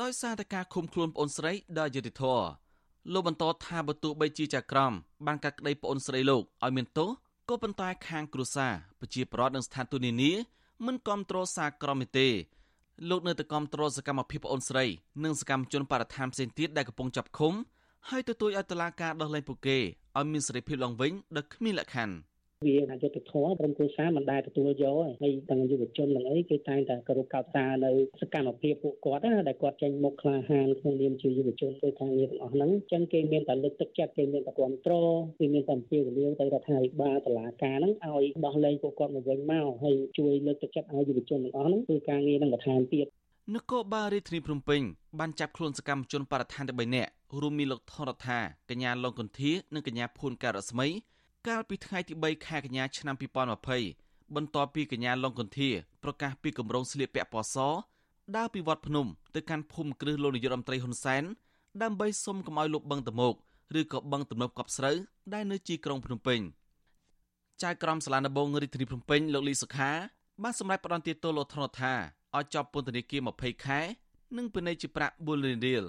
[0.00, 2.24] ដោយសារតែការឃុំខ្លួនប្អូនស្រីដោយយុតិធធ
[3.12, 4.92] លោកបន្តថាបើទោះបីជាចក្រម
[5.26, 7.10] បានកាត់ក្តីប្អូនស្រីលោកឲ្យមានទោស
[7.48, 10.32] ក៏ប៉ុន្តែខាងគ្រួសារប្រជាប្រដ្ឋនិងស្ថានទូតនានា
[10.86, 12.28] មិនគ្រប់គ្រងសារក្រមទេ
[13.10, 14.84] លោកនៅតែគ្រប់គ្រងសកម្មភាពប្អូនស្រី
[15.24, 17.54] និងសកម្មជនបរិស្ថានផ្សេងទៀតដែលកំពុងចាប់ឃុំ
[18.08, 19.78] ហើយទទូចឲ្យតុលាការដោះលែងពួកគេ
[20.18, 22.14] ឲ្យមានសេរីភាពឡើងវិញដោយគ្មានលក្ខខណ្ឌ
[22.66, 43.06] វាអយុត្តិធម៌ក្រុមគ្រួសារមិនដែលទទួលយកហើយទាំងយុវជនទាំងអីគេតែងតែគោរពកោតសរនៅសកម្មភាពពួកគាត់ណាដែលគាត់ចេញមុខក្លាហានក្នុងនាមជាយុវជនធ្វើការងារទាំងអស់ហ្នឹងអញ្ចឹងគេមានតែលើកទឹកចិត្តគេមានតែគ្រប់គ្រងគេមានតែអំពាវនាវទៅរដ្ឋាភិបាលតុលាការហ្នឹងឲ្យដោះលែងពួកគាត់មកវិញមកហើយជួយលើកទឹកចិត្តឲ្យយុវជនទាំងអស់ហ្នឹងធ្វើការងារនឹងបន្ថែមទៀត
[43.54, 44.82] នគរបាលរាជធានីភ្នំពេញ
[45.20, 50.86] បានចាប់ខ្លួនសកម្មជនបរិស្ថានទៅ3នាក់រួមមានលោកថនរដ្ឋាកញ្ញាលងកន្ធានិងកញ្ញាភួនការស្មី
[51.48, 53.16] កាលពីថ្ងៃទី3ខែកញ្ញាឆ្នាំ
[53.74, 55.70] 2020បន្ទាប់ពីកញ្ញាលងកន្ធា
[56.02, 57.56] ប្រកាសពីគម្រោងស្លៀកពាក់ពណ៌ស
[58.36, 61.24] ដើរពីវត្តភ្នំទៅកាន់ភូមិគ្រឹះលោកនាយករដ្ឋមន្ត្រីហ៊ុនសែន
[61.82, 63.34] ដើម្បីសុំកុំឲ្យលុបបឹងតមោក
[63.80, 64.96] ឬក៏បឹងទំនប់កប់ស្រូវ
[65.34, 66.40] ដែលនៅជីក្រុងភ្នំពេញ
[67.62, 69.90] ចៅក្រមសាលាដំបងរាជធានីភ្នំពេញលោកលីសុខា
[70.42, 71.92] បានសម្រេចផ្តន្ទាទោសលោកថនថា
[72.36, 73.80] ឲ្យជាប់ពន្ធនាគារ20ខែ
[74.36, 75.84] និងពិន័យជាប្រាក់4លានរៀល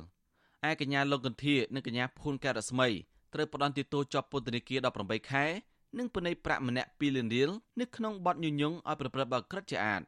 [0.69, 2.89] ឯកញ្ញាលោកកន្ធានិងកញ្ញាភួនការស្មី
[3.33, 5.45] ត្រូវផ្តន្ទាទោសជាប់ពន្ធនាគារ18ខែ
[5.97, 10.01] និងពិន័យប្រាក់ម្នាក់2លានរៀលនៅក្នុងបទញុយញងឲ្យប្រព្រឹត្តបទក្រិតជាអាត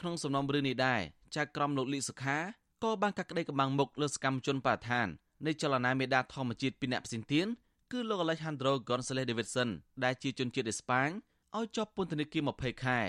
[0.00, 1.00] ក្នុងសំណុំរឿងនេះដែរ
[1.36, 2.38] ចៅក្រមលោកលីសុខា
[2.84, 5.06] ក៏បានកាត់ក្តីកម្បាំងមុខលើសកម្មជនបរិស្ថាន
[5.46, 7.46] នៃចលនាមេដាធម្មជាតិពីអ្នកផ្សេងទៀត
[7.92, 9.68] គឺលោក Alejandro Gonzalez Davidson
[10.04, 11.08] ដែលជាជនជាតិអេស្ប៉ាញ
[11.56, 13.00] ឲ្យជាប់ពន្ធនាគារ20ខែ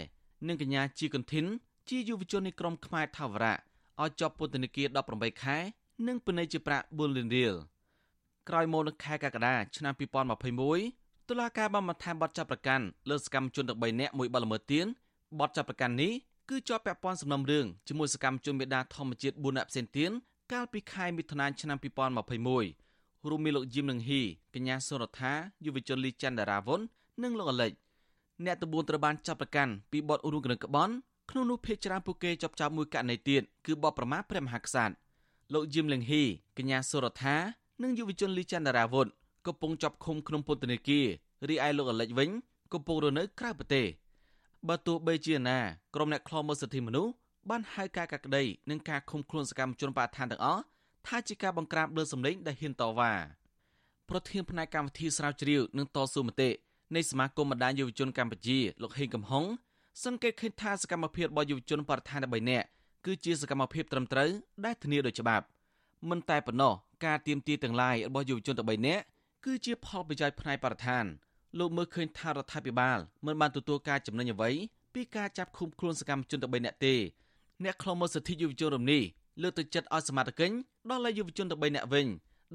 [0.48, 1.46] និងកញ្ញាជីកុនធីន
[1.90, 3.56] ជាយុវជននៃក្រុមខ្មែរថាវរៈ
[4.02, 5.58] ឲ្យជាប់ពន្ធនាគារ18ខែ
[6.08, 7.56] និងពិន័យជាប្រាក់4លានរៀល
[8.50, 9.94] ក្រោយមកនៅខែកក្កដាឆ្នាំ
[10.62, 14.86] 2021តុលាការបានបន្ថែមបទចាប់ប្រកាន់លើសកម្មជនទាំង3នាក់មួយបទល្មើសទៀន
[15.40, 16.12] បទចាប់ប្រកាន់នេះ
[16.50, 20.12] គឺជាប់ពាក់ព័ន្ធសំណុំរឿងជាមួយសកម្មជនមេដាធម្មជាតិ4នាក់ផ្សេងទៀត
[20.52, 24.22] កាលពីខែមិថុនាឆ្នាំ2021រួមមានលោកយឹមនឹងហ៊ី
[24.54, 25.34] កញ្ញាសុរដ្ឋា
[25.66, 26.80] យុវជនលីច័ន្ទដារាវុន
[27.24, 27.72] និងលោកអលិច
[28.46, 30.94] អ្នកទាំង4ត្រូវបានចាប់ប្រកាន់ពីបទរួមគំនិតក្បន់
[31.30, 34.94] ក្នុងនោះភេកច្រើនពួកគេចាប់ចាប់មួយករណីទៀតគឺបបប្រមាថព្រះមហាក្សត្រ
[35.54, 36.24] លោកយឹមលឹងហ៊ី
[36.58, 37.36] កញ្ញាសុរដ្ឋា
[37.82, 39.08] និងយុវជនលីច័ន្ទរាវុធ
[39.48, 41.06] កំពុងជាប់ឃុំក្នុងពន្ធនាគារ
[41.50, 42.30] រីឯលោកអលិចវិញ
[42.74, 43.86] កំពុងរស់នៅក្រៅប្រទេស
[44.68, 45.58] បើទោះបីជាណា
[45.96, 47.12] ក្រុមអ្នកខ្លោមើលសិទ្ធិមនុស្ស
[47.50, 50.62] បានហៅការកាក្តីនិងការឃុំខ្លួនសកម្មជនបដិឋានទាំងអស់
[51.08, 53.14] ថាជាការបង្ក្រាបលើសម្លេងដែលហ៊ានតវ៉ា
[54.10, 56.50] ប្រធានផ្នែកកម្មវិធីស្រាវជ្រាវនិងតស៊ូមតិ
[56.96, 59.46] នៃសមាគមបណ្ដាញយុវជនកម្ពុជាលោកហេងកំហុង
[60.04, 62.68] សង្កេតឃើញថាសកម្មភាពរបស់យុវជនបរិស្ថាន3នាក់
[63.06, 64.30] គឺជាសកម្មភាពត្រឹមត្រូវ
[64.66, 65.46] ដែលធានាដោយច្បាប់
[66.10, 66.74] មិនតែប៉ុណ្ណោះ
[67.06, 69.04] ការទៀមទាទាំងឡាយរបស់យុវជន3នាក់
[69.46, 71.06] គឺជាផលប្រយោជន៍ផ្នែកបរិស្ថាន
[71.60, 74.50] លោកមើលឃើញថារដ្ឋាភិបាលមិនបានទទួលការចំណេញអ្វី
[74.94, 76.96] ពីការចាប់ឃុំខ្លួនសកម្មជនទាំង3នាក់ទេ
[77.64, 79.04] អ្នកខ្លុំមើលសិទ្ធិយុវជនរំនេះ
[79.42, 80.42] លើកទឹកចិត្តឲ្យសមាជិក
[80.90, 82.08] ដល់ឲ្យយុវជនទាំង3នាក់វិញ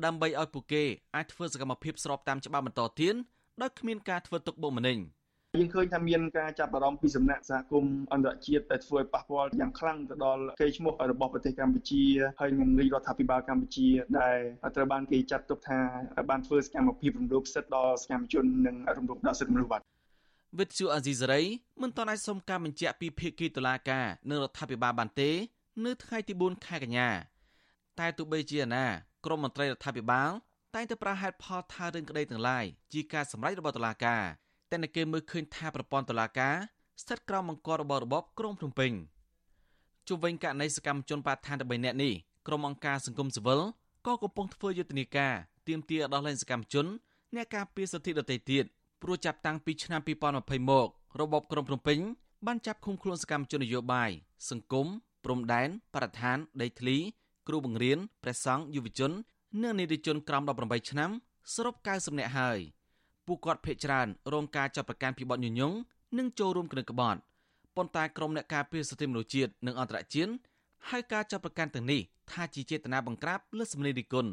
[0.04, 3.14] ដើម្បីឲ្យពួកគេអាចធ្វើសកម្មភាពស្របតាមច្បាប់បន្តទៀត
[3.62, 4.98] ដោយគ្មានការធ្វើទុកបុកម្នេញ។
[5.60, 12.04] យើងឃើញថាមានការចាប់អារម្មណ៍ពីសំណាក់សហគមន៍អន្តរជាតិដែលធ្វើឲ្យប៉ះពាល់យ៉ាងខ្លាំងទៅដល់កេរ្តិ៍ឈ្មោះរបស់ប្រទេសកម្ពុជា
[12.40, 13.88] ហើយនឹងរាជរដ្ឋាភិបាលកម្ពុជា
[14.20, 14.36] ដែល
[14.76, 15.80] ត្រូវបានគេចាត់ទុកថា
[16.30, 19.82] បានធ្វើសកម្មភាពរំលោភសិទ្ធិដល់សកម្មជននិងរំលោភដល់សិទ្ធិមនុស្សបាទ
[20.58, 21.42] វិទ្យុអាស៊ីសេរី
[21.82, 25.30] មិនទាន់អាចសុំការបញ្ជាក់ពីភាគីតុលាការនិងរដ្ឋាភិបាលបានទេ
[25.84, 27.10] នៅថ្ងៃទី4ខែកញ្ញា
[28.00, 28.84] តែទោះបីជាណា
[29.24, 30.30] ក្រមមន្ត្រីរដ្ឋាភិបាល
[30.74, 34.24] តែងតែប្រាហេតុផលថារឿងក្តីទាំងឡាយជាការសម្រេចរបស់តុលាការ
[34.70, 36.56] តែនៅគេមើលឃើញថាប្រព័ន្ធតុលាការ
[37.02, 38.92] ស្ថិតក្រោមបង្គាប់របស់របបក្រុងភ្នំពេញ
[40.08, 42.12] ជុំវិញករណីសកម្មជនបាឋាន13នាក់នេះ
[42.46, 43.60] ក្រុមអង្គការសង្គមស៊ីវិល
[44.06, 45.34] ក៏កំពុងធ្វើយុទ្ធនាការ
[45.68, 46.86] ទាមទារដោះលែងសកម្មជន
[47.34, 48.64] អ្នកការពារសិទ្ធិដទៃទៀត
[49.02, 50.88] ព្រោះចាប់តាំងពីឆ្នាំ2020មក
[51.20, 51.98] របបក្រុងភ្នំពេញ
[52.46, 54.10] បានចាប់ឃុំខ្លួនសកម្មជននយោបាយ
[54.50, 54.86] សង្គម
[55.24, 56.96] ព្រំដែនបរិស្ថានដីធ្លី
[57.48, 59.12] គ្រូបង្រៀនព្រះសង្ឃយុវជន
[59.62, 61.10] និងនិតិជនក្រោម18ឆ្នាំ
[61.54, 62.58] សរុប90នាក់ហើយ។
[63.26, 65.72] ពួកគាត់ភ័យច្រើនរងការចាប់ប្រកាន់ពីបទញុយញង
[66.18, 67.20] និងចូលរួមក្រិនក្បត់
[67.76, 70.32] ប៉ុន្តែក្រុមអ្នកការពារសិទ្ធិមនុស្សជាតិនិងអន្តរជាតិ
[70.90, 72.00] ហៅការចាប់ប្រកាន់ទាំងនេះ
[72.32, 74.30] ថាជាចេតនាបង្ក្រាបលើសម្លេងរិះគន់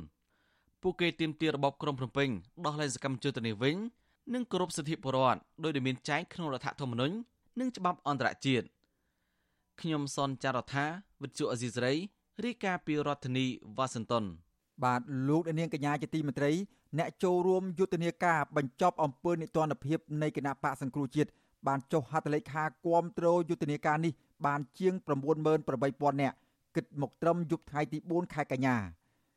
[0.82, 2.30] ពួកគេទាមទាររបបក្រុងភ្នំពេញ
[2.66, 3.76] ដោះលែងសកម្មជនទៅនេះវិញ
[4.34, 7.16] និងគោរពសិទ្ធិពលរដ្ឋដោយដែលមានចែងក្នុងរដ្ឋធម្មនុញ្ញ
[7.60, 8.66] និងច្បាប់អន្តរជាតិ
[9.82, 10.86] ខ្ញុំសនចាររថា
[11.22, 11.94] វិទ្យុអេស៊ីសរ៉ៃ
[12.44, 13.46] រាយការណ៍ពីរដ្ឋធានី
[13.78, 14.26] វ៉ាស៊ីនតោន
[14.84, 16.52] បាទលោកនាងកញ្ញាជាទីមេត្រី
[16.98, 21.30] អ្នកចូលរួមយុទ្ធនាការបញ្ចប់អំពើនិទានភាពនៃគណៈបកសង្គ្រោះជាតិ
[21.68, 24.14] បានចុះហត្ថលេខាគាំទ្រយុទ្ធនាការនេះ
[24.46, 24.94] បានជាង
[25.58, 26.36] 98000នាក់
[26.76, 28.76] គិតមកត្រឹមយប់ថ្ងៃទី4ខែកញ្ញា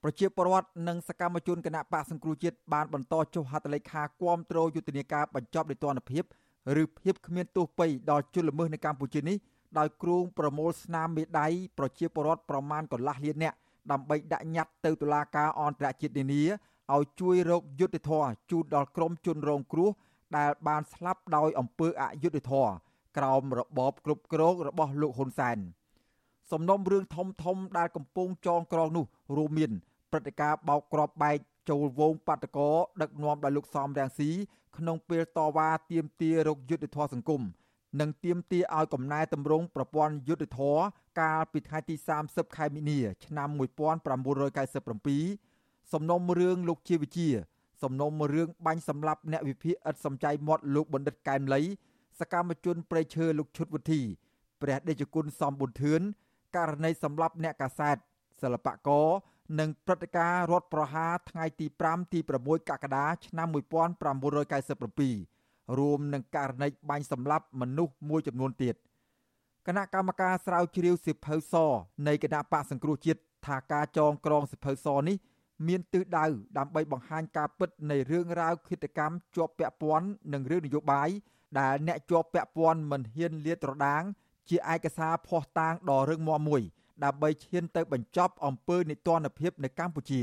[0.02, 6.24] ប្រជាពលរដ្ឋនិងសកម្មជនគណៈបកសង្គ្រោះជាតិបានបន្តចុះហត្ថលេខាគាំទ្រយុទ្ធនាការបញ្ចប់និទានភាព
[6.82, 9.36] ឬភាពគ្មានទោសពៃដល់ជនល្មើសនៅកម្ពុជានេះ
[9.78, 11.46] ដោយគ្រងប្រមូលស្នាមមេដៃ
[11.78, 13.56] ប្រជាពលរដ្ឋប្រមាណកន្លះលាននាក់
[13.90, 16.42] ដើម្បីដាក់ញត្តិទៅតុលាការអន្តរជាតិនានា
[16.94, 19.90] ឲ្យជួយរកយុត្តិធម៌ជូនដល់ក្រុមជនរងគ្រោះ
[20.36, 22.72] ដែលបានស្លាប់ដោយអំពើអយុត្តិធម៌
[23.16, 25.58] ក្រោមរបបគ្រប់គ្រងរបស់លោកហ៊ុនសែន
[26.52, 29.04] សំណុំរឿងធំធំដែលកំពុងចងក្រងនោះ
[29.36, 29.72] រួមមាន
[30.10, 31.38] ព្រឹត្តិការណ៍បោកគ្រាប់បែក
[31.70, 32.70] ចូលវងបាតកោ
[33.00, 34.30] ដឹកនាំដោយលោកសំរាំងស៊ី
[34.76, 37.42] ក្នុងពេលតវ៉ាទាមទាររកយុត្តិធម៌សង្គម
[38.00, 40.80] និងទាមទារឲ្យកំណែតម្រង់ប្រព័ន្ធយុត្តិធម៌
[41.20, 41.94] កាលពីថ្ងៃទី
[42.26, 45.45] 30ខែមីនាឆ្នាំ1997
[45.92, 47.28] សំណុំរឿងលោកជាវិជា
[47.82, 51.62] សំណុំរឿងបាញ់សម្លាប់អ្នកវិភាគឥតសំចៃមាត់លោកបណ្ឌិតកែមលី
[52.20, 54.00] សកម្មជនប្រៃឈើលោកឈុតវុធី
[54.62, 56.00] ព្រះដេចគុណសំប៊ុនធឿន
[56.56, 57.96] ករណីសម្លាប់អ្នកកាសែត
[58.42, 59.06] សិល្បករ
[59.58, 63.58] និងព្រឹត្តិការណ៍រដ្ឋប្រហារថ្ងៃទី5ទី6កក្កដាឆ្នាំ1997
[65.78, 68.74] រួមនឹងករណីបាញ់សម្លាប់មនុស្សមួយចំនួនទៀត
[69.66, 71.54] គណៈកម្មការស្រាវជ្រាវសិភៅស
[72.06, 75.16] នៃគណៈបកសង្គ្រោះជាតិថាការចងក្រងសិភៅសនេះ
[75.66, 76.26] មានទិសដៅ
[76.58, 81.08] ដើម្បីបង្ហាញការពិតនៃរឿងរ៉ាវឃាតកម្មជាប់ពាក់ព័ន្ធនឹងរឿងនយោបាយ
[81.60, 84.02] ដែលអ្នកជាប់ពាក់ព័ន្ធមិនហ៊ានលាតត្រដាង
[84.48, 86.62] ជាឯកសារភ័ស្តុតាងដ៏រឹងមាំមួយ
[87.04, 90.22] ដើម្បីឈានទៅបញ្ចប់អំពើនិទានភាពនៅកម្ពុជា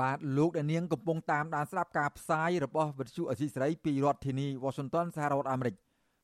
[0.00, 5.74] បាទលោកដានាងកំពុងតាមដានស្ដាប់ការផ្សាយរបស់វិទ្យុអសីសេរីពីរដ្ឋធានី Washington សហរដ្ឋអាមេរិក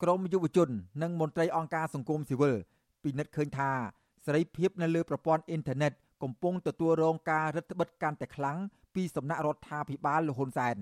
[0.03, 0.69] ក្រមយុវជន
[1.01, 2.55] និងមន្ត្រីអង្គការសង្គមស៊ីវិល
[3.03, 3.71] ពិនិត្យឃើញថា
[4.25, 8.57] សេរីភាពនៅលើប្រព័ន្ធអ៊ីនធឺណិតកំពុងទទួលរងការរឹតបន្តឹងកាន់តែខ្លាំង
[8.95, 10.75] ពីសំណាក់រដ្ឋាភិបាលលហ៊ុនសែន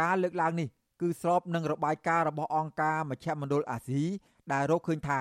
[0.00, 0.68] ការលើកឡើងនេះ
[1.00, 4.02] គឺស្របនឹងរបាយការណ៍របស់អង្គការមជ្ឈមណ្ឌលអាស៊ី
[4.52, 5.20] ដែលរកឃើញថា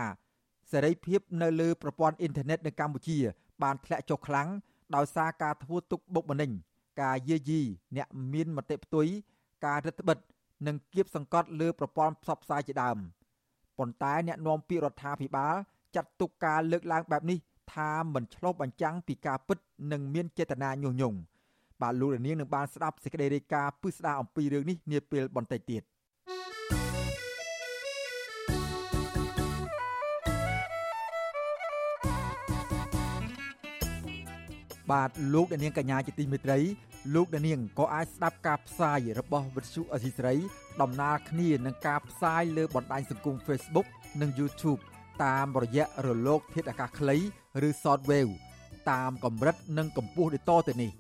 [0.72, 3.18] សេរីភាពនៅលើប្រព័ន្ធអ៊ីនធឺណិតនៅកម្ពុជា
[3.64, 4.48] បានធ្លាក់ចុះខ្លាំង
[4.96, 6.52] ដោយសារការធ្វើទុកបុកម្នេញ
[7.02, 7.62] ការយាយី
[7.98, 9.08] អ្នកមានមតិផ្ទុយ
[9.66, 10.32] ការរឹតបន្តឹង
[10.68, 12.98] និងគៀបសង្កត់លើប្រព័ន្ធផ្សព្វផ្សាយជាដើម
[13.82, 15.56] ប៉ុន្តែអ្នកនាំពាក្យរដ្ឋាភិបាល
[15.96, 17.38] ចាត់ទុកការលើកឡើងបែបនេះ
[17.74, 19.58] ថាមិនឆ្លុះបញ្ចាំងពីការពិត
[19.92, 21.18] និងមានចេតនាញុះញង់
[21.82, 25.82] បាទលោកលាននឹងបានស្ដាប់សេចក្តីរាយការណ៍ពិស្ដារអំពីរឿងនេះនាពេលបន្តិចទៀត
[34.92, 36.60] បាទលោកដានាងកញ្ញាជាទីមេត្រី
[37.16, 40.36] លោកដានាងក៏អាចស្ដាប់ការផ្សាយរបស់វិទ្យុអសីសេរី
[40.82, 43.88] ដំណើរគ្នានឹងការផ្សាយលើបណ្ដាញសង្គម Facebook
[44.22, 44.80] និង YouTube
[45.24, 47.18] តាមរយៈរលក ធាតុអាកាសខ្លី
[47.68, 48.32] ឬ Shortwave
[48.92, 50.92] តាមកម្រិតនិងកម្ពស់ដូចតទៅនេះ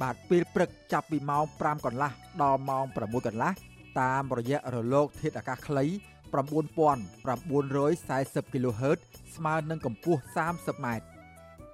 [0.00, 3.52] បាទពេលព្រឹកចាប់ពីម៉ោង5កន្លះដល់ម៉ោង6កន្លះ
[4.00, 5.84] តាមរយៈរលក ធាតុអាកាសខ្លី
[6.32, 8.98] 9940 kHz
[9.34, 10.86] ស្មើនឹងកម្ពស់ 30m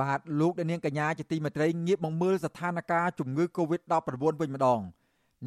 [0.00, 4.80] បាទលោកនាងកញ្ញាជាទីមេត្រីងាកមកមើលស្ថានភាពជំងឺ Covid-19 វិញម្ដង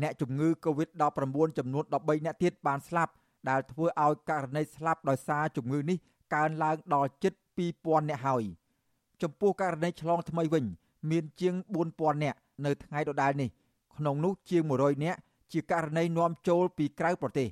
[0.01, 3.11] អ្នកជំងឺ Covid-19 ចំនួន13អ្នកទៀតបានស្លាប់
[3.49, 5.97] ដែលធ្វើឲ្យករណីស្លាប់ដោយសារជំងឺនេះ
[6.35, 7.33] កើនឡើងដល់ជិត
[7.69, 8.43] 2000អ្នកហើយ
[9.21, 10.65] ចំពោះករណីឆ្លងថ្មីវិញ
[11.11, 11.53] មានជាង
[11.89, 13.49] 4000អ្នកនៅថ្ងៃដដែលនេះ
[13.97, 15.15] ក្នុងនោះជាង100អ្នក
[15.51, 17.47] ជាករណីនាំចូលពីក្រៅប្រទេស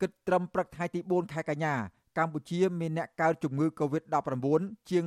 [0.00, 1.74] គិតត្រឹមព្រឹកថ្ងៃទី4ខែកញ្ញា
[2.18, 4.46] កម្ពុជាមានអ្នកកើតជំងឺ Covid-19
[4.90, 5.04] ជាង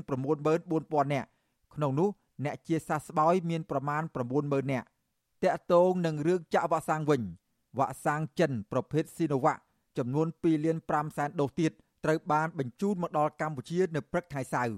[0.55, 1.29] 94000នាក់
[1.75, 2.09] ក្នុងនោះ
[2.45, 4.03] អ្នកជាសះស្បើយមានប្រមាណ
[4.37, 4.87] 90000នាក់
[5.43, 7.21] តាក់ទងនឹងរឿងចាក់វ៉ាក់សាំងវិញ
[7.77, 9.57] វ៉ាក់សាំងចិនប្រភេទ Sinovac
[9.97, 11.71] ចំនួន2លាន5សែនដូសទៀត
[12.05, 14.77] ត្រូវបានបញ្ជូនមកដល់កម្ពុជានៅព្រឹកថ្ងៃសៅរ៍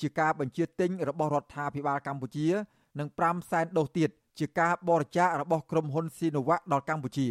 [0.00, 2.46] ជាការបញ្ជាទិញរបស់រដ្ឋាភិបាលកម្ពុជា
[2.98, 7.28] និង5សែនដូសទៀតជាការបរិច្ចាគរបស់ក្រុមហ៊ុន Sinovac ដល់កម្ពុជា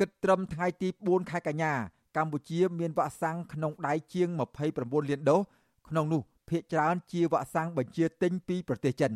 [0.00, 1.72] គិតត្រឹមថ្ងៃទី4ខែកញ្ញា
[2.16, 4.28] កម្ពុជាមានវ៉ាក់សាំងក្នុងដៃជាង
[4.68, 5.40] 29លានដូស
[5.88, 9.12] ក្នុងនោះភាគច្រើនជាវ៉ាក់សាំងបញ្ជាទិញពីប្រទេសចិន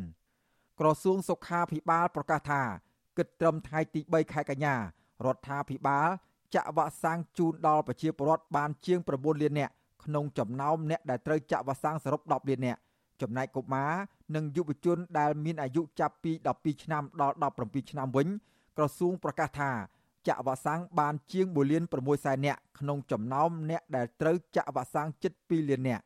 [0.81, 2.63] ក្រសួងសុខាភិបាលប្រកាសថា
[3.17, 4.81] គិតត្រឹមថ្ងៃទី3ខែកញ្ញារ
[5.35, 6.09] ដ្ឋាភិបាល
[6.55, 9.73] ចាក់វ៉ាក់សាំងជូនដល់ប្រជាពលរដ្ឋបានជាង9លាននាក់
[10.05, 12.81] ក្នុងចំណោមអ្នកដែលត្រូវចាក់វ៉ាក់សាំងសរុប10លាននាក់
[13.23, 13.93] ចំណែកកុមារ
[14.35, 18.29] និងយុវជនដែលមានអាយុចាប់ពី12ឆ្នាំដល់17ឆ្នាំវិញ
[18.77, 19.71] ក្រសួងប្រកាសថា
[20.29, 26.05] ចាក់វ៉ាក់សាំងបានជាង1លាន6សែននាក់ក្នុងចំណោមអ្នកដែលត្រូវចាក់វ៉ាក់សាំងជិត2លាននាក់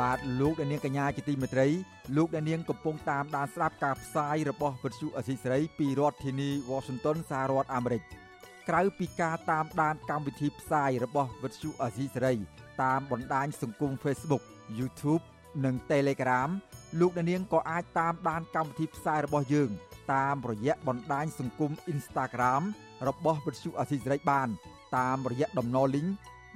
[0.00, 1.68] បាទលោកដានៀងកញ្ញាជាទីមេត្រី
[2.16, 8.02] លោកដានៀងកំពុងតាមដានស្ដាប់ការផ្សាយរបស់វិទ្យុអសីសេរីពីរដ្ឋធានី Washington សហរដ្ឋអាមេរិក
[8.68, 12.34] ក្រៅពីការតាមដានកម្មវិធីផ្សាយរបស់វិទ្យុអសីសេរី
[12.82, 14.42] តាមបណ្ដាញសង្គម Facebook
[14.78, 15.22] YouTube
[15.64, 16.50] និង Telegram
[17.00, 19.70] លោកដានៀងក៏អាចតាមដានកម្មវិធីផ្សាយរបស់យើង
[20.12, 22.62] តាមរយៈបណ្ដាញសង្គម Instagram
[23.08, 24.48] របស់វិទ្យុអសីសេរីបាន
[24.96, 26.08] តាមរយៈតំណ link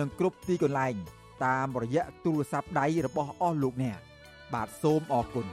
[0.00, 0.94] និងគ្រប់ទីកន្លែង
[1.44, 3.98] តាមរយៈទូរស័ព្ទដៃរបស់អស់លោកអ្នក
[4.54, 5.46] បាទសូមអរគុណ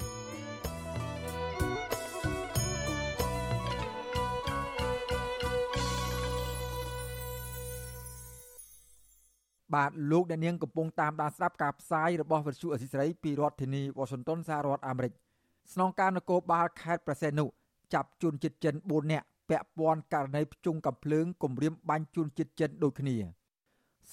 [9.75, 15.13] បាទលោកអ្នកនាងកំពុងតាមដានស្ដាប់ការផ្សាយរបស់វិទ្យុអសីសេរីពីរដ្ឋធានី Washington សហរដ្ឋអាមេរិក
[15.73, 17.45] ស្នងការនគរបាលខេត្តប្រសេនុ
[17.93, 23.17] ចាប់ជនជាតិចិន4នាក់ពាក់ព័ន្ធករណីភ្ជុងកំភ្លើងគំរាមបាញ់ជនជាតិចិនដូចគ្នា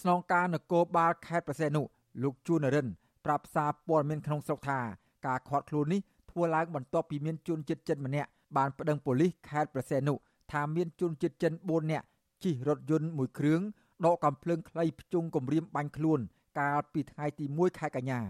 [0.00, 1.82] ស្នងការនគរបាលខេត្តប្រសេនុ
[2.22, 2.88] លោកជួននរិន
[3.24, 4.80] ប្រាប់សារព័ត៌មានក្នុងស្រុកថា
[5.26, 10.14] ការខាត់ខ្លួននេះធ្វើឡើងបន្ទាប់ពីមានជនជាតិចិនម្នាក់បានប្តឹងប៉ូលីសខេត្តប្រសេនុ
[10.52, 12.06] ថាមានជនជាតិចិន4នាក់
[12.44, 13.60] ជិះរថយន្តមួយគ្រឿង
[14.04, 16.20] ដកកំភ្លើងខ្លីភ្ជុងគំរាមបាញ់ខ្លួន
[16.60, 18.20] កាលពីថ្ងៃទី1ខែកញ្ញា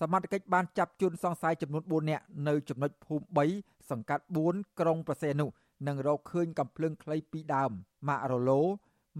[0.00, 5.46] សមត្ថកិច្ចបានចាប់ជនសង្ស័យចំនួន4នាក់នៅចំណុចភូមិ3សង្កាត់4ក្រុងប្រសេនុ
[5.86, 7.70] និងរកឃើញកំភ្លើងខ្លី2ដើម
[8.08, 8.60] ម៉ាករឡូ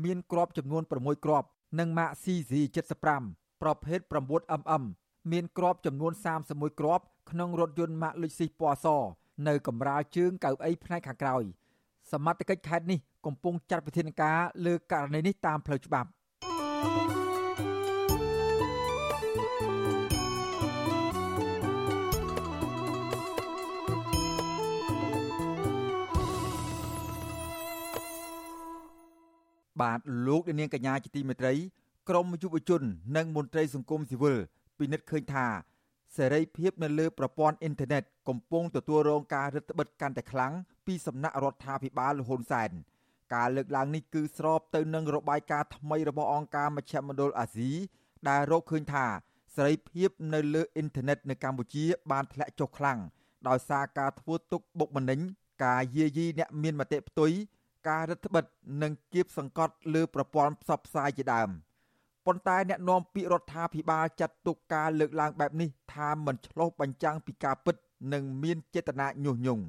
[0.05, 3.07] មានគ្រាប់ចំនួន6គ្រាប់និងម៉ាក CZ75
[3.63, 4.83] ប្រភេទ 9mm
[5.33, 6.13] មានគ្រាប់ចំនួន
[6.47, 8.87] 31គ្រាប់ក្នុងរថយន្តម៉ាកលុចស៊ីពណ៌ស
[9.49, 11.43] នៅកម្រាលជើងកៅអីផ្នែកខាងក្រោយ
[12.13, 16.09] សមត្ថកិច្ចខេត្តនេះកំពុងចាត់វិធានការលើករណីនេះតាមផ្លូវច្បាប់
[29.81, 31.55] បាទលោកនាងកញ្ញាជាទីមេត្រី
[32.09, 32.83] ក្រមយុវជន
[33.17, 34.37] និងមន្ត្រីសង្គមស៊ីវិល
[34.79, 35.47] ពិនិត្យឃើញថា
[36.17, 40.53] សេរីភាពនៅលើប្រព័ន្ធអ៊ីនធឺណិតកំពុងទទួលរងការរឹតបន្តឹងកាន់តែខ្លាំង
[40.87, 42.71] ពីសំណាក់រដ្ឋាភិបាលលហ៊ុនសែន
[43.35, 47.71] ការលើកឡើងនេះគឺស្របទៅនឹងរបាយការណ៍ថ្មីរបស់អង្គការមជ្ឈមណ្ឌលអាស៊ី
[48.29, 49.07] ដែលរកឃើញថា
[49.55, 52.99] សេរីភាពនៅលើអ៊ីនធឺណិតនៅកម្ពុជាបានធ្លាក់ចុះខ្លាំង
[53.49, 55.21] ដោយសារការធ្វើទុកបុកម្នេញ
[55.65, 57.33] ការយាយីអ្នកមានមតិផ្ទុយ
[57.88, 61.51] ការរឹតបន្តឹងនិងគៀបសង្កត់លើប្រព័ន្ធផ្សព្វផ្សាយជាដើម
[62.27, 67.77] ប៉ុន្តែអ្នកនាំពាក្យរដ្ឋាភិបាលចាត់ទុកការលើកឡើងបែបនេះថាមិនឆ្លុះបញ្ចាំងពីការពិត
[68.12, 69.64] និងមានចេតនាញុះញង់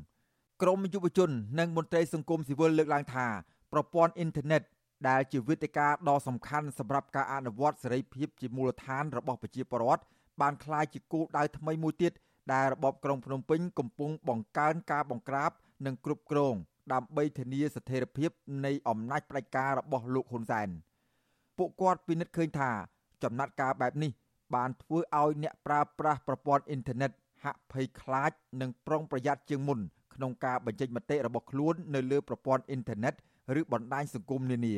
[0.62, 3.28] ក្រមយុវជន និងមន្ត្រីសង្គមស៊ីវិលលើកឡើងថា
[3.74, 4.62] ប្រព័ន្ធអ៊ីនធឺណិត
[5.10, 10.04] ដែលជាវេទិកាដ៏សំខាន់សម្រាប់ការអនុវត្តសេរីភាពជាមូលដ្ឋានរបស់ប្រជាពលរដ្ឋ
[10.42, 12.12] បានក្លាយជាគោលដៅថ្មីមួយទៀត
[12.54, 15.52] ដែលរបបក្រុងភ្នំពេញកំពុងបង្កើនការបង្ក្រាប
[15.86, 16.56] និងគ្រប់គ្រង
[16.94, 18.30] ដើម្បីធានាស្ថិរភាព
[18.66, 20.70] នៃអំណាចផ្ដាច់ការរបស់លោកហ៊ុនសែន
[21.58, 22.72] ពួកគាត់ពិនិត្យឃើញថា
[23.24, 24.12] ចំណាត់ការបែបនេះ
[24.56, 27.12] បានធ្វើឲ្យអ្នកប្រើប្រាស់ប្រព័ន្ធអ៊ីនធឺណិត
[27.44, 29.80] ហាក់ភ័យខ្លាចនិងប្រុងប្រយ័ត្នជាងមុន
[30.16, 33.14] ក្នុងការបញ្ចេញមតិរបស់ខ្លួននៅលើប្រព័ន្ធអ៊ីនធឺណិត
[33.60, 34.76] ឬបណ្ដាញសង្គមនានា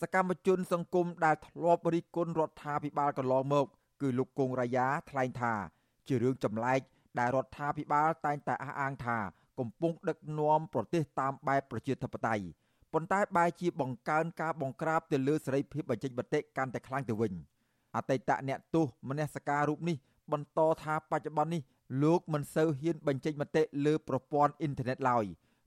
[0.00, 3.66] សកម្មជនសង្គមដែលធ្លាប់រិះគន់រដ្ឋាភិបាលកន្លងមក
[4.02, 5.54] គឺលោកគង់រាយាថ្លែងថា
[6.08, 6.80] ជារឿងចម្លែក
[7.18, 9.18] ដែលរដ្ឋាភិបាលតែងតែអះអាងថា
[9.58, 12.44] កំពុងដឹកនាំប្រទេសតាមបែបប្រជាធិបតេយ្យ
[12.92, 17.32] ប៉ុន្តែបែរជាបង្កើនការបង្ក្រាបទៅលើសេរីភាពបញ្ចេញមតិកាន់តែខ្លាំងទៅវិញ
[17.96, 19.96] អតីតអ្នកទោសមនសិការរូបនេះ
[20.32, 21.62] បន្តថាបច្ចុប្បន្ននេះ
[22.02, 25.24] លោកមិនសូវហ៊ានបញ្ចេញមតិលើប្រព័ន្ធអ៊ីនធឺណិតឡើយ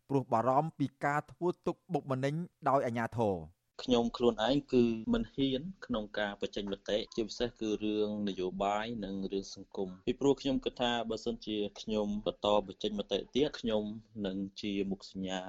[0.10, 2.36] ព្រោះបារម្ភពីការធ្វើទុកបុកម្នេញ
[2.70, 3.36] ដោយអាជ្ញាធរ។
[3.84, 13.84] ខ្ញុំខ្លួនឯងគឺមិនហ៊ាន ក្នុងការបញ្ចេញមតិជាពិសេសគឺរឿងនយោបាយនិងរឿងសង្គមពីព្រោះខ្ញុំគិតថាបើសិនជាខ្ញុំបន្តបញ្ចេញមតិទៀតខ្ញុំ
[14.26, 15.42] នឹងជាមុខសញ្ញា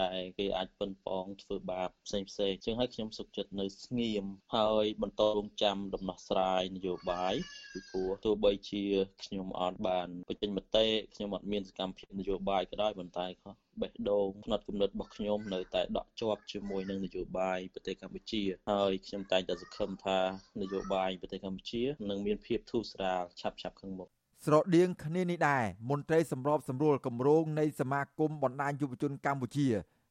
[0.00, 4.24] ដែលគេអាចប៉ុនប៉ងធ្វើបាបផ្សេងផ្សេងជាងហើយខ្ញុំសុខចិត្តនៅស្ងៀម
[4.56, 7.34] ហើយបន្តរងចាំដំណោះស្រាយនយោបាយ
[7.72, 8.84] ពីព្រោះទោះបីជា
[9.24, 20.18] ខ្ញុំអត់បានបញ្ចេញមតិខ្ញុំអត់មានសកម្មភាពនយោបាយក៏ដោយប៉ុន្តែក៏ បេះដូងផ្នែកគំនិតរបស់ខ្ញុំនៅតែដក់ជាប់ជាមួយនឹងនយោបាយប្រទេសកម្ពុជាហើយខ្ញុំតែងតែសង្ឃឹមថា
[20.60, 24.08] នយោបាយប្រទេសកម្ពុជានឹងមានភាពធូរស្រាលឆាប់ៗខាងមុខ
[24.44, 29.66] ស្រដៀងគ្នានេះដែរមន្ត្រីសម្របសម្រួលគម្រោងនៃសមាគមបណ្ដាញយុវជនកម្ពុជា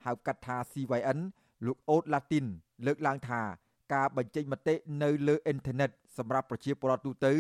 [0.06, 1.20] ហៅកាត់ថា CYN
[1.66, 2.46] លោកអូតឡាទីន
[2.86, 3.42] លើកឡើងថា
[3.94, 7.34] ការបញ្ចេញមតិនៅលើអ៊ីនធឺណិតសម្រាប់ប្រជាពលរដ្ឋទូទៅ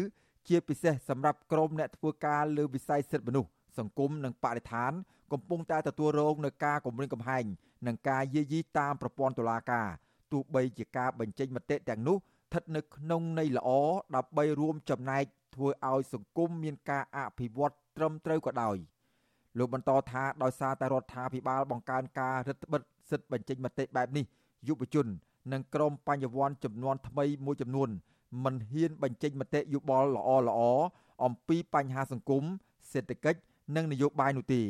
[0.48, 4.92] ជាពិសេសសម្រាប់ក្រុមអ្នកធ្វើការលើវិស័យសិទ្ធិមនុស្ស សង្គមនិងបរិស្ថាន
[5.32, 7.46] កំពុងតែទទួលរងនឹងការគំរាមកំហែង
[7.88, 9.88] និងការយាយីតាមប្រព័ន្ធតុលាការ
[10.32, 13.70] ទោះបីជាការបញ្ចេញមតិទាំងនោះស្ថិតនៅក្នុងន័យល្អ
[14.16, 15.24] ដើម្បីរួមចំណែក
[15.56, 18.78] ធ្វើឲ្យសង្គមមានការអភិវឌ្ឍត្រឹមត្រូវក៏ដោយ
[19.58, 24.26] លោកបន្តថាដោយសារតែរដ្ឋាភិបាលបង្កើនការរឹតបន្តឹងសិទ្ធិបញ្ចេញមតិបែបនេះ
[24.68, 25.08] យុវជន
[25.54, 27.90] និងក្រុមបញ្ញវន្តចំនួនថ្មីមួយចំនួន
[28.44, 30.84] មិនហ៊ានបញ្ចេញមតិយោបល់ល្អៗ
[31.24, 32.44] អំពីបញ្ហាសង្គម
[32.92, 33.40] សេដ្ឋកិច្ច
[33.76, 34.62] និងនយោបាយនោះទេ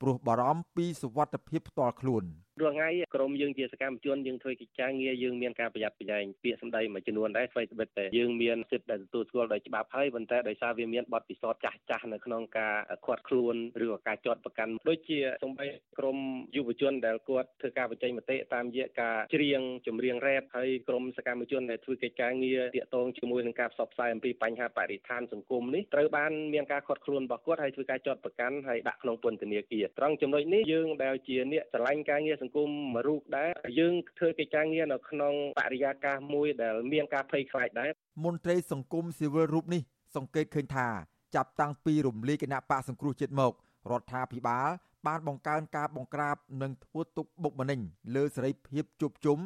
[0.00, 2.24] ព្រោះបារម្ភពីសុវត្ថិភាពផ្ទាល់ខ្លួន។
[2.60, 12.74] រាល់ថ្ងៃក្រមយើងជាសកម្មជនយើងធ្វើកិច្ចការងារយើងមានការប្រយ័ត្នប្រយែងពាក្យសម្ដីមួយចំនួនដែរស្វ័យស្បិតតែយើងមានសិទ្ធិដែលទទួលស្គាល់ដោយច្បាប់ហើយប៉ុន្តែដោយសារវាមានបទពិសោធន៍ចាស់ចាស់នៅក្នុងការ
[13.06, 15.66] ខាត់ខ្លួនឬក៏ការចាត់ប្រកាន់ដូចជាសម្បី
[15.98, 16.18] ក្រម
[16.56, 37.90] យុវជនដែលគាត់ធ្វើការបញ្ចេញមតិតាមរយៈការច្រៀងចម្រៀងរ៉េបហើយក្រមសកម្មជនដែលធ្វើកិច្ចការងារទាក់ទងជាមួយនឹងការផ្សព្វផ្សាយអំពីបញ្ហាបរិស្ថានសង្គមនេះត្រូវបានមានការខាត់ខ្លួនរបស់គាត់ហើយធ្វើការចាត់ប្រកាន់ហើយដាក់ក្នុងពន្ធនាគារត្រង់ចំណុចនេះយើងដែលជាអ្នកឆ្លាញ់ការងារសង្គមមួយរូបដែរយើងធ្វើកិច្ចការងារនៅក្នុងបរិយាកាសមួយដែលមានការភ័យខ្លាចដែរ
[38.24, 39.82] មន្ត្រីសង្គមស៊ីវិលរូបនេះ
[40.16, 40.88] សង្កេតឃើញថា
[41.34, 43.52] ចាប់តាំងពីរំលាយគណៈបកសង្គ្រោះជាតិមក
[43.90, 44.68] រដ្ឋាភិបាល
[45.06, 47.80] បានបង្កើនការបង្ក្រាបនិងធ្វើទុកបុកម្នេញ
[48.14, 49.38] លើសេរីភាពជួបជុំ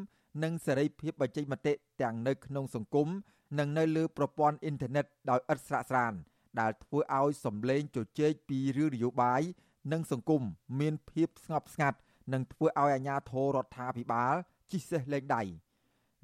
[0.42, 3.08] និងសេរីភាពបញ្ចេញមតិទាំងនៅក្នុងសង្គម
[3.58, 6.12] និងនៅលើប្រព័ន្ធអ៊ីនធឺណិតដោយឥតស្រាកស្រាន
[6.60, 9.42] ដែលធ្វើឲ្យសម្លេងជជែកពីរឿងនយោបាយ
[9.92, 10.42] និងសង្គម
[10.80, 11.98] មានភាពស្ងប់ស្ងាត់
[12.32, 14.34] និងធ្វើឲ្យអាជ្ញាធររដ្ឋាភិបាល
[14.70, 15.42] ជិះសេះលែងដៃ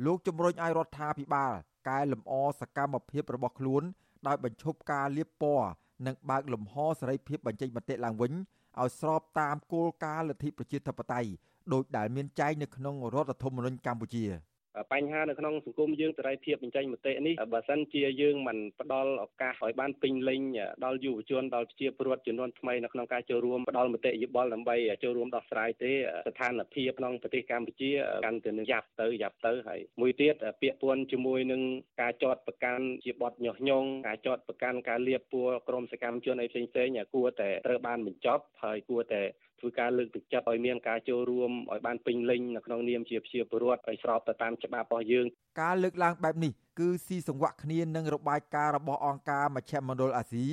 [0.04, 1.52] លោកជំរុញឲ្យរដ្ឋាភិបាល
[1.88, 3.82] កែលម្អសកម្មភាពរបស់ខ្លួន
[4.26, 5.68] ដោយបញ្ឈប់ការលាបពណ៌
[6.06, 8.32] និងបើកលំហសេរីភាពបញ្ចេញមតិឡើងវិញ
[8.80, 11.30] ឲ្យស្របតាមគោលការណ៍លទ្ធិប្រជាធិបតេយ្យ
[11.72, 14.24] ដោយដែលមានចែងនៅក្នុងរដ្ឋធម្មនុញ្ញកម្ពុជា។
[14.92, 20.42] បញ្ហានៅក្នុងសង្គមយើងសេរីភាពបញ្ចេញមតិនេះបើសិនជាយើងមិនផ្ដល់ឱកាសឲ្យបានពេញលេញ
[20.84, 25.92] ដល់យុវជនដល់ប្រជាពលរដ្ឋចំនួនថ្មីនៅក្នុងការចូលរួមផ្ដល់មតិយោបល់ដើម្បីចូលរួមដោះស្រាយទេ
[26.28, 27.90] ស្ថានភាពក្នុងប្រទេសកម្ពុជា
[28.24, 31.62] កាន់តែនឹងយ៉ាប់ទៅយ៉ាប់ទៅហើយមួយទៀតពាក្យពួនជាមួយនឹង
[32.00, 39.22] ការចោតប្រកាន់ជាបទញុះញង់ការចោតប្រកាន់ការលៀបពួរក្រមសកម្មជនអីផ្សេងផ្សេងគួរតែត្រូវបានបញ្ចប់ហើយគួរតែ
[39.62, 45.26] ធ្វើការលើកទឹកចិត្តឲ្យមានការចូលរួមឲ្យបានពេញលេញនៅក្នុងនាមជាប្រជាពលរដ្ឋឲ្យស្របទៅតាមច្បាប់របស់យើង
[45.62, 50.46] ការលើកឡើងបែបនេះគឺស៊ីសង្វាក់គ្នានឹងរបាយការណ៍របស់អង្គការមជ្ឈមណ្ឌលអាស៊ី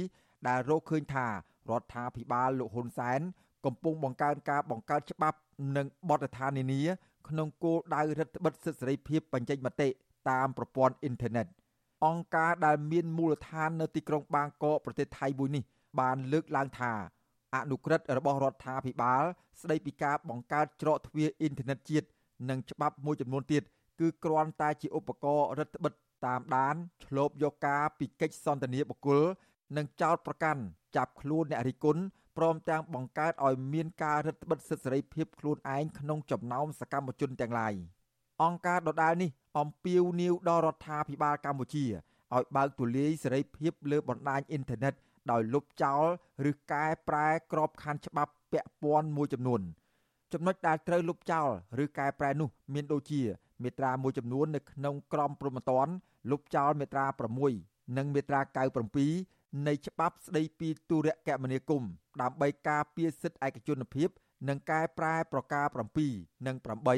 [0.48, 1.32] ដែលរកឃើញថារ
[1.82, 3.20] ដ្ឋាភិបាលលោកហ៊ុនសែន
[3.66, 5.38] កំពុងបង្កើនការបង្កើតច្បាប់
[5.78, 6.82] និងបទដ្ឋាននានា
[7.30, 9.90] ក្នុងគោលដៅរដ្ឋបិទសិទ្ធិសេរីភាពបញ្ចេញមតិ
[10.30, 11.48] តាមប្រព័ន្ធអ៊ីនធឺណិត
[12.06, 15.64] អង្គការដែលមានមូលដ្ឋាននៅទីក្រុងបាងកកប្រទេសថៃមួយនេះ
[16.00, 16.94] បានលើកឡើងថា
[17.56, 19.24] អនុក្រឹត្យរបស់រដ្ឋាភិបាល
[19.62, 22.08] ស្ដីពីការបង្កើតច្រកទ្វារអ៊ីនធឺណិតជាតិ
[22.50, 23.64] និងច្បាប់មួយចំនួនទៀត
[24.00, 25.94] គឺគ្រាន់តែជាឧបករណ៍រដ្ឋបិទ
[26.26, 26.76] តាមដាន
[27.06, 29.24] ឆ្លូបយកការពីកិច្ចសន្ទនាបុគ្គល
[29.78, 30.62] និងចោតប្រកាន់
[30.96, 32.02] ចាប់ខ្លួនអ្នករិះគន់
[32.38, 37.74] ព្រមទាំងបង្កើតឲ្យមានការរឹតបន្តឹងសិទ្ធិសេរីភាពខ្លួនឯងក្នុងចំណោមសកម្មជនទាំងឡាយ
[38.44, 39.30] អង្គការដដាលនេះ
[39.60, 41.86] អំពាវនាវដល់រដ្ឋាភិបាលកម្ពុជា
[42.36, 44.94] ឲ្យបើកទូលាយសេរីភាពលើបណ្ដាញអ៊ីនធឺណិត
[45.32, 46.04] ដោយលុបចោល
[46.50, 49.62] ឬកែប្រែក្របខ័ណ្ឌច្បាប់ពាក់ព័ន្ធមួយចំនួន
[50.34, 51.48] ចំណុចដែលត្រូវលុបចោល
[51.84, 53.22] ឬកែប្រែនោះមានដូចជា
[53.64, 55.94] មាត្រាមួយចំនួននៅក្នុងក្រមព្រហ្មទណ្ឌ
[56.32, 57.06] លុបចោលមាត្រា
[57.52, 58.42] 6និងមាត្រា
[59.00, 61.90] 97នៃច្បាប់ស្តីពីទូរគមនាគមន៍
[62.22, 64.10] ដើម្បីការពារសិទ្ធិឯកជនភាព
[64.50, 65.66] និងកែប្រែប្រការ
[66.08, 66.56] 7និង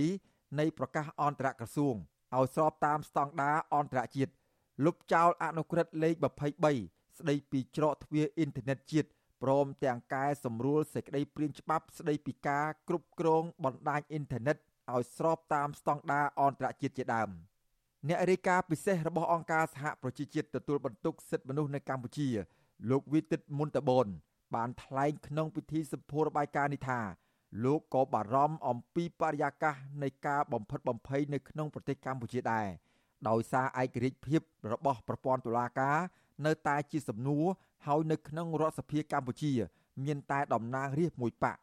[0.09, 1.95] 8នៃប្រកាសអន្តរក្រសួង
[2.35, 4.31] ឲ្យស្របតាមស្តង់ដារអន្តរជាតិ
[4.85, 6.15] លុបចោលអនុក្រឹត្យលេខ
[6.59, 9.09] 23 ស្ដីពីច្រកទ្វារអ៊ីនធឺណិតជាតិ
[9.43, 14.57] ព្រមទាំងកែសម្រួលសេចក្តីព្រាងច្បាប់ស្ដីពីការគ្រប់គ្រងបណ្ដាញអ៊ីនធឺណិត
[14.93, 17.29] ឲ្យស្របតាមស្តង់ដារអន្តរជាតិជាដើម
[18.07, 22.29] អ្នករាយការណ៍ពិសេសរបស់អង្គការសហប្រជាជាតិទទួលបន្ទុកសិទ្ធិមនុស្សនៅកម្ពុជា
[22.89, 24.07] លោកវិទិតមុនតបន
[24.55, 27.01] បានថ្លែងក្នុងពិធីសម្ពោធរបាយការណ៍នេះថា
[27.63, 32.67] លោកក៏បារម្ភអំពីបរិយាកាសនៃការបំផិតបំភ័យនៅក្នុងប្រទេសកម្ពុជាដែរ
[33.29, 34.41] ដោយសារឯករាជ្យភាព
[34.73, 35.97] របស់ប្រព័ន្ធតុលាការ
[36.45, 37.45] នៅតែជាសំណួរ
[37.87, 39.51] ហើយនៅក្នុងរដ្ឋសភាកម្ពុជា
[40.03, 41.57] មានតែតំណាងរាស្ត្រមួយបក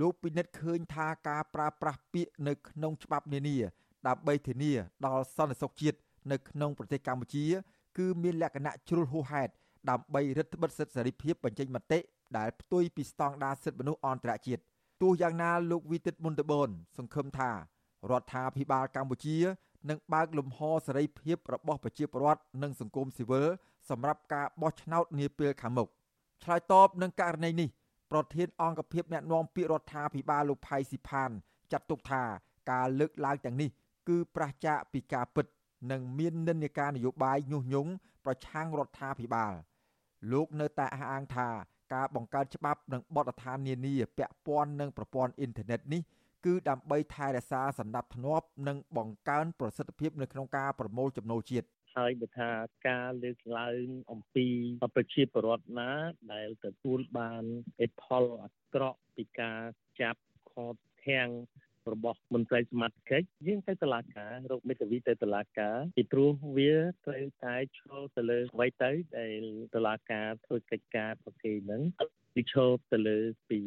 [0.00, 3.56] លោកពិនិត្យឃើញថាការប្រើប្រាស់ពាក្យនៅក្នុងច្បាប់នានា
[4.08, 4.72] ដើម្បីធានា
[5.06, 5.98] ដល់សន្តិសុខជាតិ
[6.32, 7.44] នៅក្នុងប្រទេសកម្ពុជា
[7.98, 9.52] គឺមានលក្ខណៈជ្រុលហួសហេតុ
[9.90, 11.98] ដើម្បីរដ្ឋបិទសិទ្ធិសេរីភាពបញ្ចេញមតិ
[12.38, 14.62] ដែលផ្ទុយពីស្តង់ដារសិទ្ធិមនុស្សអន្តរជាតិ
[15.02, 17.50] ទោះយ៉ាងណាលោកវិទិតមុនតបនសង្ឃឹមថា
[18.10, 19.38] រដ្ឋាភិបាលកម្ពុជា
[19.90, 23.46] នឹងបើកលំហសេរីភាពរបស់ប្រជាពលរដ្ឋនិងសង្គមស៊ីវិល
[23.90, 25.88] សម្រាប់ការបោះឆ្នោតនាពេលខាងមុខ
[26.44, 27.68] ឆ្លើយតបនឹងករណីនេះ
[28.12, 31.30] ប្រធានអង្គភិបអ្នកណែនាំពាក្យរដ្ឋាភិបាលលោកផៃស៊ីផាន
[31.72, 32.22] ចាត់ទុកថា
[32.70, 33.70] ការលើកឡើងទាំងនេះ
[34.08, 35.46] គឺប្រឆាចពីការពិត
[35.90, 37.90] និងមាននិន្នាការនយោបាយញុះញង់
[38.24, 39.52] ប្រឆាំងរដ្ឋាភិបាល
[40.32, 41.48] លោកនៅតែអះអាងថា
[41.94, 46.02] ការបង្កើតច្បាប់និងបទដ្ឋាននានាពាក់ព័ន្ធនឹងប្រព័ន្ធអ៊ីនធឺណិតនេះ
[46.46, 51.66] គឺដើម្បីថែរក្សាសន្តិភាពនិងបង្កើនប្រសិទ្ធភាពនៅក្នុងការប្រមូលចំណូលជាតិ
[51.98, 52.50] ហើយបើថា
[52.88, 54.46] ការលើកឡើងអំពី
[54.96, 55.90] ប្រជាពលរដ្ឋណា
[56.32, 57.44] ដែលទទួលបាន
[57.80, 59.60] អេផលអាក្រក់ពីការ
[60.00, 60.20] ចាប់
[60.50, 60.76] ខក
[61.06, 61.28] ធាំង
[61.92, 66.74] របស់មន្ត្រីសមាជិកយើងទៅតុលាការរកមេធាវីទៅតុលាការពីព្រោះវា
[67.04, 69.44] ត្រូវតែឈលទៅលើអ្វីទៅដែល
[69.74, 71.82] តុលាការធ្វើកិច្ចការប្រគេហ្នឹង
[72.35, 73.17] ពីឈប់ទៅលើ
[73.49, 73.59] ពី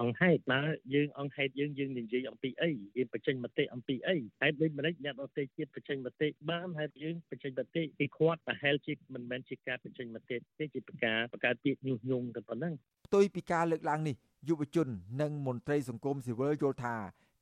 [0.00, 0.60] អង្គហេតុណា
[0.94, 12.74] យើងអង្គហេតុយើងយើងនិយាយអំពីអីយើងបញ្ចេញមតិអំពីអីហេតុដូចម្ដេចអ្នកដទៃទៀតបញ្ចេញមតិបានហេតុយើងបញ្ចេញមតិពីគាត់ប្រហែលជាមិនមែនជាការបញ្ចេញមតិទេជាការបង្កើតពាក្យញុះញង់តែប៉ុណ្ណឹង
[13.06, 14.16] ផ្ទុយពីការលើកឡើងនេះ
[14.48, 14.88] យុវជន
[15.22, 16.96] និងមន្ត្រីសង្គមស៊ីវិលយល់ថា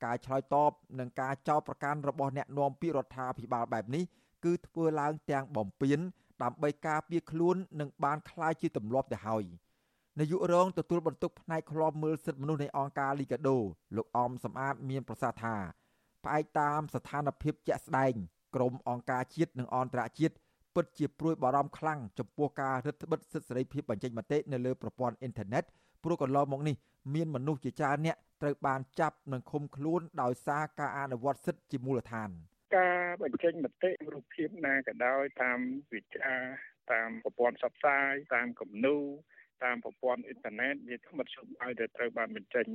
[0.05, 4.03] ការឆ្លើយតបនឹងការចោទប្រកាន់របស់អ្នកនាំពាក្យរដ្ឋាភិបាលបែបនេះ
[4.45, 5.99] គឺធ្វើឡើងទាំងបំពេញ
[6.43, 9.43] ដើម្បីការពារខ្លួននិងបានคล้ายជាទម្លាប់ទៅហើយ
[10.18, 13.58] នាយករងទទួលបន្ទុកផ្នែកឃ្លាំមើលសិទ្ធិមនុស្សនៃអង្គការលីកាដូ
[13.96, 15.56] លោកអមសំអាតមានប្រសាសន៍ថា
[16.24, 18.14] ផ្អែកតាមស្ថានភាពជាក់ស្ដែង
[18.54, 20.34] ក្រមអង្គការជាតិនិងអន្តរជាតិ
[20.74, 25.64] ពិតជាព្រួយបារម្ភខ្លាំងចំពោះការរឹតបន្តឹងសិទ្ធិសេរីភាពបញ្ចេញមតិនៅលើប្រព័ន្ធអ៊ីនធឺណិត
[26.04, 26.76] ព្រោះកន្លងមកនេះ
[27.14, 32.30] មានមនុស្សជាច្រើនអ្នកត្រូវបានចាប់និងឃុំខ្លួនដោយសារការអនុវត្តសិទ្ធិជាមូលដ្ឋាន
[32.76, 35.58] ការបញ្ចេញមតិរូបភាពណាក៏ដោយតាម
[35.92, 36.36] វិទ្យា
[36.92, 38.96] តាមប្រព័ន្ធផ្សព្វផ្សាយតាមគំនូ
[39.64, 41.30] តាមប្រព័ន្ធអ៊ីនធឺណិតវាធម្មតា
[41.62, 42.66] ឲ្យតែត្រូវបានបញ្ចេញ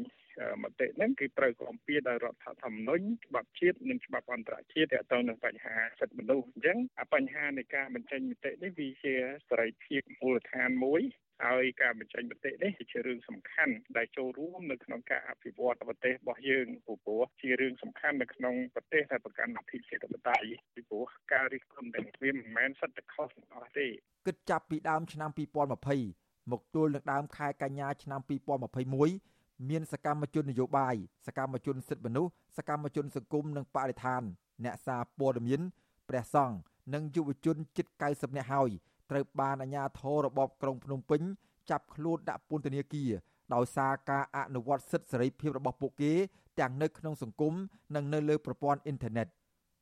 [0.63, 6.77] មតិហ្នឹងគឺត្រូវគាំពៀដោយរដ្ឋធម្មនុញ្ញច្បាប់ជាតិនិងច្បាប់អន្តរជាតិទាក់ទងនឹងបញ្ហាសិទ្ធិមនុស្សអញ្ចឹង
[7.13, 9.15] បញ្ហានៃការបញ្ចេញមតិនេះវាជា
[9.49, 11.01] សេរីភាពមូលដ្ឋានមួយ
[11.43, 20.38] ហើយការបញ្ចេញមតិនេះជារឿងសំខាន់ដែលចូលរួមនៅក្នុងការអភិវឌ្ឍប្រទេសរបស់យើងព្រោះជារឿងសំខាន់នៅក្នុងប្រទេសដែលប្រកាន់លទ្ធិជាតិបតៃ
[20.75, 23.88] ពីព្រោះការរិះគន់ទាំងវាមិនមែនសិតតែខុសទាំងអស់ទេ
[24.27, 28.19] គិតចាប់ពីដើមឆ្នាំ2020 មកទល់នឹងដើមខែកញ្ញាឆ្នាំ
[28.93, 30.95] 2021មានសកម្មជននយោបាយ
[31.27, 34.21] សកម្មជនសិទ្ធិមនុស្សសកម្មជនសង្គមនិងបរិស្ថាន
[34.63, 35.61] អ្នកសារព័ត៌មាន
[36.09, 36.57] ព្រះសង្ឃ
[36.93, 38.69] និងយុវជនជិត90នាក់ហើយ
[39.11, 41.21] ត្រូវបានអាជ្ញាធររបបក្រុងភ្នំពេញ
[41.69, 43.11] ចាប់ខ្លួនដាក់ពន្ធនាគារ
[43.53, 46.13] ដោយសារការអនុវត្តសិទ្ធិសេរីភាពរបស់ពួកគេ
[46.59, 47.53] ទាំងនៅក្នុងសង្គម
[47.95, 49.27] និងនៅលើប្រព័ន្ធអ៊ីនធឺណិត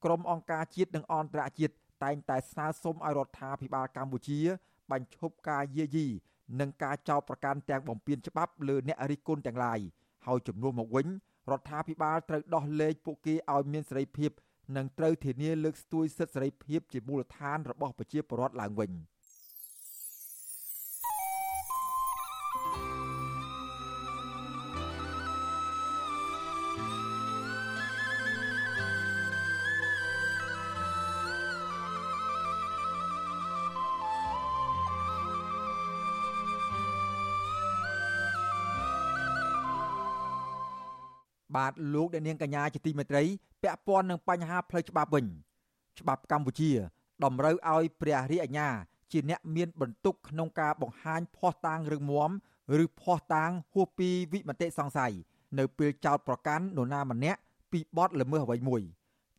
[0.04, 4.40] ក្រុមអង្គការជាតិនិងអន្តរជាតិតែងតែស្នើសុំឲ្យរដ្ឋាភិបាលកម្ពុជា
[4.92, 6.08] បញ្ឈប់ការយាយី
[6.60, 9.80] និងការចោទប្រកាន់ទាំងបំពានច្បាប់លើអ្នករិះគន់ទាំងឡាយ
[10.26, 11.08] ហើយជំនួសមកវិញ
[11.52, 14.32] រដ្ឋាភិបាលត្រូវដោះលែងពួកគេឲ្យមានសេរីភាព
[14.76, 18.92] និងត្រូវធានាលើកស្ទួយសិទ្ធិសេរីភាពជាមូលដ្ឋានរបស់ប្រជាពលរដ្ឋឡើងវិញ។
[41.56, 43.24] បាទលោកអ្នកនាងកញ្ញាជាទីមេត្រី
[43.64, 45.26] ពាក់ព័ន្ធនឹងបញ្ហាផ្លូវច្បាប់វិញ
[46.00, 46.72] ច្បាប់កម្ពុជា
[47.24, 48.70] តម្រូវឲ្យព្រះរាជអាជ្ញា
[49.12, 52.32] ជាអ្នកមានបន្ទុកក្នុងការបង្ហាញភ័ស្តុតាងរឹងមាំ
[52.84, 55.14] ឬភ័ស្តុតាងហួសពីវិមតិសង្ស័យ
[55.60, 57.40] នៅពេលចោតប្រកាន់នរណាម្នាក់
[57.72, 58.82] ពីបទល្មើសអ្វីមួយ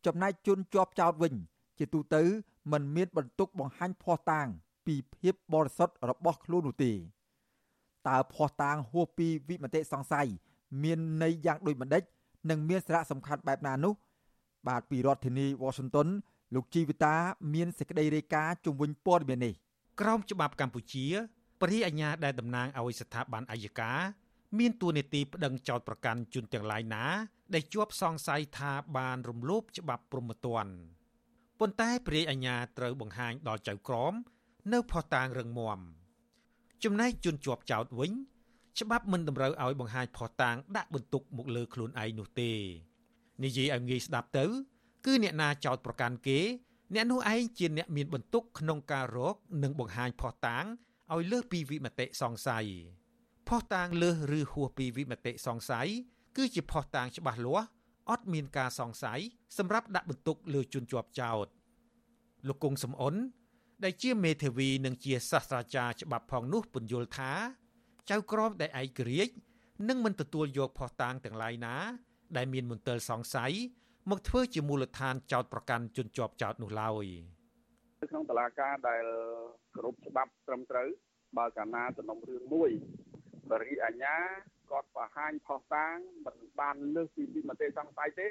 [0.05, 1.33] ចំណែកជនជាប់ចោតវិញ
[1.79, 2.23] ជាទូទៅ
[2.71, 4.47] មិនមានបន្ទុកបង្ហាញភ័ស្តុតាង
[4.87, 6.91] ពីភាពបរិសុទ្ធរបស់ខ្លួននោះទេ
[8.07, 10.27] តើភ័ស្តុតាងហួសពីវិមតិសង្ស័យ
[10.83, 12.03] មានន័យយ៉ាងដូចម្ដេច
[12.49, 13.93] និងមានសារៈសំខាន់បែបណានោះ
[14.67, 16.07] បាទពីរដ្ឋធានី Washington
[16.55, 17.15] លោកជីវិតា
[17.53, 19.53] មានសេចក្តីរាយការណ៍ជំវិញព័ត៌មាននេះ
[20.01, 21.05] ក្រមច្បាប់កម្ពុជា
[21.61, 23.99] ព្រះអាជ្ញាដែលតំណាងឲ្យស្ថាប័នអัยការ
[24.59, 27.05] មានទួនាទីប្តឹងចោតប្រកាន់ជនទាំងឡាយណា
[27.53, 30.73] ដែលជាប់សង្ស័យថាបានរំលោភច្បាប់ព្រហ្មទណ្ឌ
[31.59, 34.13] ប៉ុន្តែព្រះអាជ្ញាត្រូវបង្ហាញដល់ចៅក្រម
[34.73, 35.79] នៅផុសតាងរឹងមាំ
[36.83, 38.11] ចំណែកជនជាប់ចោតវិញ
[38.79, 42.51] ច្បាប់មិនតម្រូវឲ្យបង្ហាញផុសតាងដាក់បន្ទុកមកលើខ្លួនឯងនោះទេ
[43.43, 44.45] និយាយឲ្យងាយស្ដាប់ទៅ
[45.05, 46.39] គឺអ្នកណាចោតប្រកាន់គេ
[46.93, 50.65] អ្នកនោះឯងជាអ្នកមានបន្ទុកក្នុងការរក និងបង្ហាញផុសតាង
[51.13, 52.65] ឲ្យលើសពីវិមតិសង្ស័យ
[53.47, 55.89] ផុសតាងលើសឬហួសពីវិមតិសង្ស័យ
[56.37, 57.67] គឺជាផុសតាងច្បាស់លាស់
[58.09, 59.19] អត់មានការសង្ស័យ
[59.57, 61.47] សម្រាប់ដាក់បន្ទុកលើជនជាប់ចោត
[62.47, 63.15] លោកគង់សំអន
[63.83, 67.31] ដែលជាមេធាវីនិងជាសាស្ត្រាចារ្យច្បាប់ផងនោះពន្យល់ថា
[68.11, 69.33] ចៅក្រមដែលឯករាជ្យ
[69.89, 71.75] នឹងមិនទទួលយកផុសតាងទាំងឡាយណា
[72.37, 73.53] ដែលមានមន្ទិលសង្ស័យ
[74.09, 77.05] មកធ្វើជាមូលដ្ឋានចោតប្រកាន់ជនជាប់ចោតនោះឡើយ
[78.11, 79.03] ក្នុងតឡាការដែល
[79.75, 80.87] គ្រប់ច្បាប់ត្រឹមត្រូវ
[81.37, 82.71] បើកាលណាសំណុំរឿងមួយ
[83.51, 84.15] បរិយាអាញា
[84.71, 85.95] គាត់បង្ហាញផុសតាង
[86.25, 88.27] មិនបានលើសពីវិមតិសង្ស័យទេ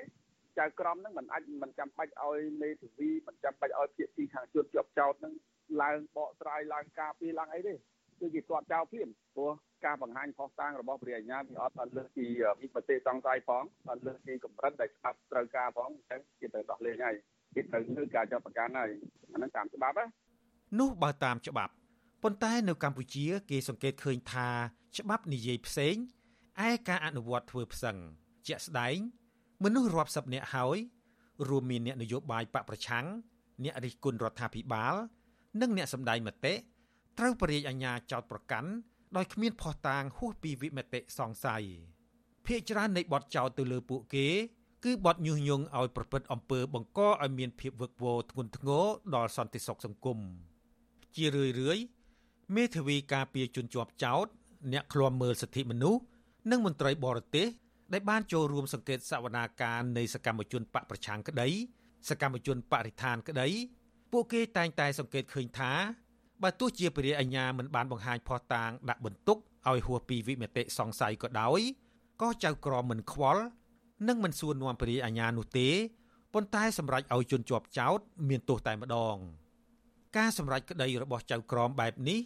[0.58, 5.34] ចៅក្រមនឹងមិនអាចមិនចាំបាច់ឲ្យមេធាវីមិនចាំបាច់ឲ្យភាគីខាងជនជាប់ចោតនឹង
[5.82, 7.74] ឡើងបកស្រាយឡើងការពារឡើងអីទេ
[8.20, 9.52] គឺជាគាត់ចោលភ្លាមព្រោះ
[9.84, 12.26] ការបង្ហាញផុសតាងរបស់ព្រះអាជ្ញាវាអត់អត់លើសពី
[12.60, 17.16] វិបត្តិសង្ស័យផងអត់លើសពីកម្រិតដែលច្បាប់ត្រូវការផងអញ្ចឹងគេត្រូវដោះលែងហើយ
[17.54, 18.90] គេត្រូវធ្វើការចាប់ប្រកាន់ហើយ
[19.32, 20.06] អាហ្នឹងតាមច្បាប់ណា
[20.80, 21.72] នោះបើតាមច្បាប់
[22.22, 24.48] ប៉ុន្តែនៅកម្ពុជា គេសង្កេតឃើញថា
[24.98, 25.94] ច្បាប់និយាយផ្សេង
[26.66, 27.96] ឯការអនុវត្តធ្វើផ្សឹង
[28.46, 28.98] ជាក់ស្ដែង
[29.64, 30.78] មនុស្សរាប់សិបនាក់ហើយ
[31.48, 33.06] រួមមានអ្នកនយោបាយបកប្រឆាំង
[33.64, 34.94] អ្នករិះគន់រដ្ឋាភិបាល
[35.60, 36.54] និងអ្នកសម្ដែងមតិ
[37.18, 38.70] ត្រូវបរិយាអាញាចោតប្រកាន់
[39.16, 41.64] ដោយគ្មានភស្តុតាងហួសពីវិមតិសង្ស័យ
[42.46, 44.28] ភាគច្រើននៃបទចោទទៅលើពួកគេ
[44.84, 48.84] គឺបទញុះញង់ឲ្យប្រព្រឹត្តអំពើបង្កឲ្យមានភាពវឹកវរធ្ងន់ធ្ងរ
[49.14, 50.18] ដល់សន្តិសុខសង្គម
[51.16, 51.78] ជារឿយរឿយ
[52.54, 54.26] មេធាវីការពារជនជាប់ចោទ
[54.72, 56.00] អ្នកឃ្លាំមើលសិទ្ធិមនុស្ស
[56.50, 57.46] និងមន្ត្រីបរទេស
[57.92, 61.48] ដែលបានចូលរួមសង្កេតសវនាការនៃសកម្មជនបកប្រឆាំងក្តី
[62.08, 63.48] សកម្មជនបរិស្ថានក្តី
[64.12, 65.72] ពួកគេតែងតែសង្កេតឃើញថា
[66.42, 69.38] បើទោះជាពរិយាអាញាមិនបានបង្ហាញភស្តុតាងដាក់បន្ទុក
[69.68, 71.60] ឲ្យហួសពីវិមតិសង្ស័យក៏ដោយ
[72.22, 73.42] ក៏ចៅក្រមមិនខ្វល់
[74.08, 75.68] និងមិនសួរនាំពរិយាអាញានោះទេ
[76.34, 79.16] ប៉ុន្តែសម្រាប់ឲ្យជនជាប់ចោត មានទោសតែម្ដង
[80.16, 82.18] ការសម្រេចក្តីរបស់ចៅក្រមបែបនេះ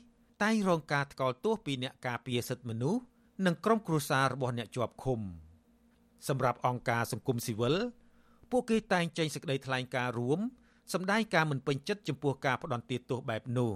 [0.42, 3.02] តែងរងការថ្កោលទោសពីអ្នកការពារសិទ្ធិមនុស្ស
[3.46, 5.20] និងក្រុមគ្រួសាររបស់អ្នកជាប់ឃុំ
[6.28, 7.74] សម្រាប់អង្គការសង្គមស៊ីវិល
[8.50, 10.40] ពួកគេតែងចេញសេចក្តីថ្លែងការណ៍រួម
[10.92, 13.72] សម្ដែងការមិនពេញចិត្តចំពោះការផ្ដន់ទាទោសបែបនោះ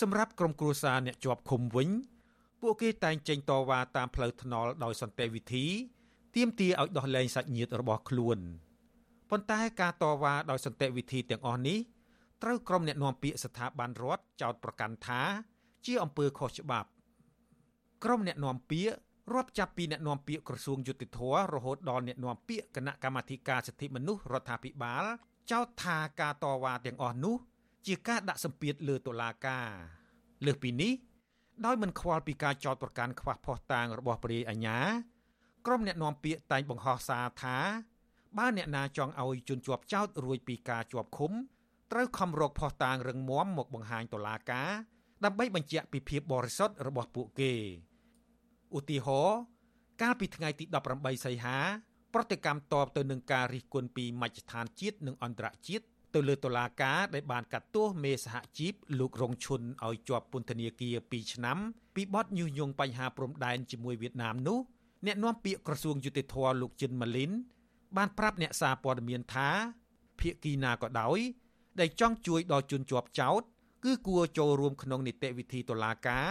[0.00, 1.88] សម្រាប់ក្រុមគ្រួសារអ្នកជាប់ឃុំវិញ
[2.60, 5.66] ពួកគេតែងចេញតវ៉ាតាមផ្លូវថ្នល់ដោយសន្តិវិធី
[6.36, 8.38] ទាមទារឲ្យដោះលែងសាច់ញាតិរបស់ខ្លួន
[9.30, 11.78] ប៉ុន្តែការតវ៉ាដោយសន្តិវិធីទាំងអស់នេះ
[12.42, 15.20] ត្រូវក្រុមអ្នកណែនាំពាក្យស្ថាប័នរដ្ឋចោទប្រកាន់ថា
[15.86, 16.88] ជាអំពើខុសច្បាប់
[18.04, 18.94] ក្រុមអ្នកណែនាំពាក្យ
[19.34, 21.20] រាប់ចាប់ពីអ្នកនាំពាក្យក្រសួងយុតិធធ
[21.54, 25.04] រហូតដល់អ្នកនាំពាក្យគណៈកម្មាធិការសិទ្ធិមនុស្សរដ្ឋាភិបាល
[25.52, 27.36] ចោទថាការតវ៉ាទាំងអស់នោះ
[27.86, 29.68] ជាការដាក់សម្ពាធលើតុលាការ
[30.46, 30.92] លើសពីនេះ
[31.64, 34.78] ដោយមិនខ្វល់ពីការចោទប្រកាន់ខ្វះភស្តុតាងរបស់ព្រះអាញា
[35.66, 37.58] ក្រុមអ្នកនាំពាក្យតែងបង្ហោះសារថា
[38.38, 41.32] បើអ្នកណាចង់ឲ្យជនជាប់ចោទរួចពីការជាប់ឃុំ
[41.92, 44.70] ត្រូវខំរកភស្តុតាងរឹងមាំមកបង្ហាញតុលាការ
[45.24, 47.52] ដើម្បីបញ្ជាក់ពីភាពបរិសុទ្ធរបស់ពួកគេ
[48.76, 49.38] ឧទាហរណ៍
[50.02, 50.64] កាលពីថ្ងៃទី
[50.94, 51.58] 18សីហា
[52.14, 61.58] ប្រតិកម្មតបទៅនឹងការរិះគន់ពីមជ្ឈដ្ឋានជាតិនិងអន្តរជាតិ ទៅលើតុលាការដែលបានកាត់ទោសមេសហជីពលោករងឈុនឲ្យជាប់ពន្ធនាគារ2ឆ្នាំ
[61.94, 64.58] ពីបទញុះញង់បញ្ហាព្រំដែនជាមួយវៀតណាមនោះ
[65.06, 67.30] អ្នកនាំពាក្យក្រសួងយុតិធធលោកជិនម៉ាលីន
[67.96, 69.48] បានប្រាប់អ្នកសារព័ត៌មានថា
[70.20, 71.18] ភៀកគីណាក៏ដោយ
[71.80, 73.42] ដែលចង់ជួយដល់ជនជាប់ចោត
[73.84, 76.26] គឺគួរចូលរួមក្នុងនីតិវិធីតុលាការ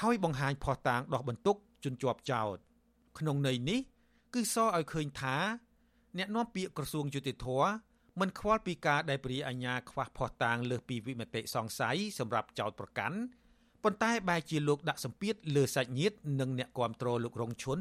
[0.00, 2.56] ហើយបង្ហាញភស្តុតាងដោះបន្ទុកជនជាប់ចោត
[3.18, 3.80] ក្នុងន័យនេះ
[4.34, 5.36] គឺសរឲ្យឃើញថា
[6.18, 7.68] អ្នកនាំពាក្យក្រសួងយុតិធធមិ
[8.26, 13.18] នខ្វល់ពីការដែលព្រាអាញាខ្វះភស្តុតាងលើសពីវិមតិសង្ស័យសម្រាប់ចោតប្រកាន់
[13.84, 17.78] ប៉ុន្តែបែរជាលោកដាក់សម្ពាធលើសាច់ញាតិនិងអ្នកគាំទ្រលោករងឈុន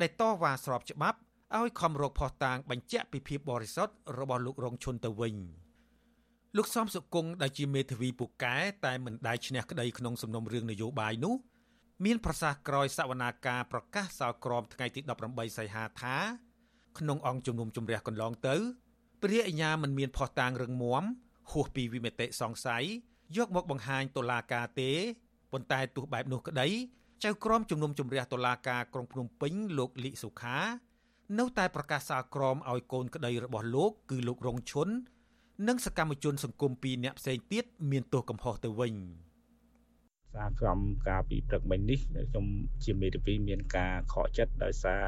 [0.00, 1.18] ដែលតវ៉ាស្របច្បាប់
[1.58, 5.34] ឲ្យខំរកភស្តុតាងបញ្ជាក់ពីភាពបរិសុទ្ធរបស់លោករងឈុនទៅវិញ
[6.56, 11.34] លោកសំសុគង្គដែលជាមេធាវីពូកែតែមិនដែលឈ្នះក្តីក្នុងសំណុំរឿងនយោបាយនោះ
[12.04, 16.16] មានប្រសាសន៍ក្រោយសវនាការប្រកាសសាលក្រមថ្ងៃទី18សីហាថា
[16.98, 18.56] ក្នុងអង្គជំនុំជម្រះកន្លងទៅ
[19.24, 21.04] ព្រះអញ្ញាមិនមានភ័ស្តុតាងរឹងមាំ
[21.50, 22.84] ហួសពីវិមតិសង្ស័យ
[23.36, 24.92] យកមកបង្ហាញតុលាការទេ
[25.52, 26.68] ប៉ុន្តែទោះបែបនោះក្តី
[27.24, 30.58] ចៅក្រមជំនុំជម្រះតុលាការក្រុងភ្នំពេញលោកលីសុខា
[31.38, 34.88] នៅតែប្រកាសសាលក្រមឲ្យកូនក្តីរបស់លោក គឺលោករងឈុន
[35.68, 38.94] និងសកម្មជន សង្គមពីរនាក់ផ្សេងទៀតមានទោសកំហុសទៅវិញ។
[40.34, 42.46] សារក្រមការពីព្រឹកមិញនេះខ្ញុំ
[42.84, 45.04] ជាមេធាវីមានការខកចិត្តដោយសារ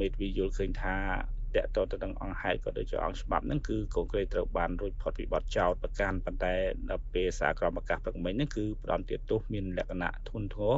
[0.00, 0.96] មេធាវីយល់ឃើញថា
[1.60, 6.54] តកតទៅនឹងអង្គហេតុក៏ដូចជាអង្គច្បាប់ហ្នឹងគឺកូនក្រីត្រូវបានរួចផុតពីបទចោទប្រកាន់ប៉ុន្តែ
[6.90, 10.74] ដល់ពេលសារក្រមអាកាសព្រឹកមិញហ្នឹងគឺផ្ដំទាទោសមានលក្ខណៈធុនធ្ងរ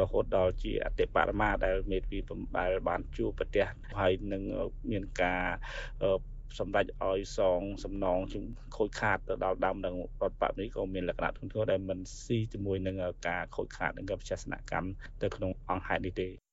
[0.00, 3.64] រហូតដល់ជាអតិបរមាដែលមេធាវីបំដែលបានជួបប្រទះ
[4.00, 4.42] ហើយនឹង
[4.90, 5.42] មានការ
[6.58, 8.44] សម្ដេចឲ្យសងសំណងជំ
[8.76, 12.96] ខូចខាតទៅដល់ដើមនឹងរដ្ឋបတ်នេះក៏មានលក្ខណៈធ្ងន់ធ្ងរដែលមិនស៊ីជាមួយនឹង
[13.28, 14.88] ការខូចខាតនឹងវិជាសនកម្ម
[15.22, 16.49] ទៅក្នុងអង្គហេតុនេះទេ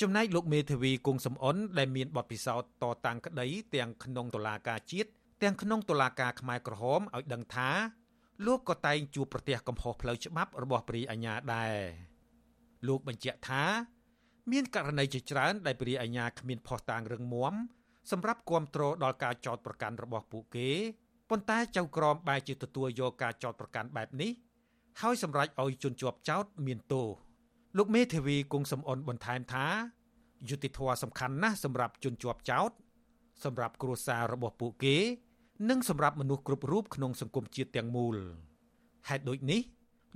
[0.00, 5.10] ចំណែកលោកមេធាវីគង់សំអនដែលមានបទពិសោធន៍តតាំងក្តីទាំងក្នុងតុលាការជាតិ
[5.42, 7.70] ទាំងក្នុងតុលាការខ្មែរក្រហមឲ្យដឹងថា
[8.46, 11.74] លោកក៏តែងជួបប្រទះកំហុសផ្លូវច្បាប់របស់ព្រីអាញាដែរ
[12.86, 13.64] លោកបញ្ជាក់ថា
[14.52, 17.54] មានករណីជាច្រើនដែលព្រីអាញាគ្មានភ័ស្តុតាងរឹងមាំ
[18.10, 20.70] សម្រាប់គ្រប់គ្រងដល់ការចោតប្រកាន់របស់ពួកគេ
[21.30, 24.30] ប៉ុន្តែចៅក្រមបែរជាទទួលយកការចោតប្រកាន់បែបនេះ
[25.00, 27.06] ហើយសម្រេចឲ្យជនជាប់ចោតមានទោស
[27.76, 29.66] លោកមេធាវីគង់សំអនបន្ថែមថា
[30.48, 32.70] យុតិធធសំខាន់ណាស់សម្រាប់ជនជាប់ចោត
[33.44, 34.96] សម្រាប់គ្រួសាររបស់ពួកគេ
[35.70, 38.16] និងសម្រាប់មនុស្សគ្រប់រូបក្នុងសង្គមជាតិទាំងមូល
[39.08, 39.60] ហេតុដូចនេះ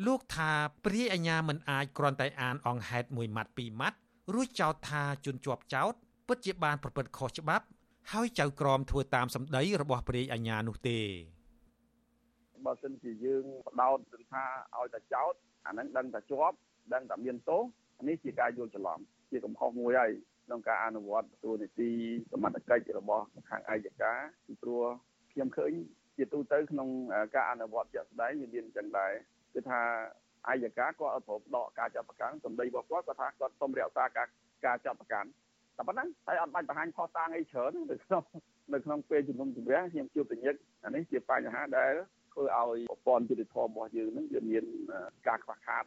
[0.07, 0.51] លោកថា
[0.85, 3.99] ព្រាយអាញាមិនអាចគ្រាន់តែអានអង្គហេតុមួយម៉ាត់ពីរម៉ាត់
[4.35, 5.95] រួចចោទថាជនជាប់ចោត
[6.29, 7.65] ពិតជាបានប្រព្រឹត្តខុសច្បាប់
[8.13, 10.99] ហើយចៅក្រមធ្វើតាមសម្ដីរបស់ព្រះអញ្ញានោះទេ
[12.65, 13.99] បើសិនជាយើងបដោត
[14.33, 14.45] ថា
[14.77, 15.35] ឲ្យតែចោត
[15.67, 16.57] អាហ្នឹងដឹងតែជាប់
[16.95, 17.63] ដឹងតែមានទោស
[18.09, 18.99] នេះជាការយល់ច្រឡំ
[19.31, 20.13] ជាកំហុសមួយហើយ
[20.47, 21.91] ក្នុងការអនុវត្តទូនីតិ
[22.33, 24.13] សមត្ថកិច្ចរបស់ខាងអាយកា
[24.47, 24.83] ពីព្រោះ
[25.33, 25.73] ខ្ញុំឃើញ
[26.17, 26.89] ជាទូទៅក្នុង
[27.35, 29.13] ការអនុវត្តជាក់ស្ដែងវាមានអញ្ចឹងដែរ
[29.55, 29.81] គឺថា
[30.49, 34.27] អាយកាគាត់អត់ព្រមដកការចាត់ប្រកាន់សម្ដីរបស់គាត់គាត់ថាគាត់សូមរក្សាការ
[34.65, 35.29] ការចាត់ប្រកាន់
[35.77, 38.23] តែប៉ុណ្ណឹងហើយអត់បាច់បង្ហាញផុសតាងអីច្រើននៅក្នុង
[38.75, 41.93] នៅក្នុងពេលជំនុំជម្រះខ្ញុំជួបប្រញឹកអានេះជាបញ្ហាដែល
[42.33, 44.65] ធ្វើឲ្យប្រព័ន្ធយុតិធម៌របស់យើងនឹងវាមាន
[45.29, 45.83] ការខ្វះខាត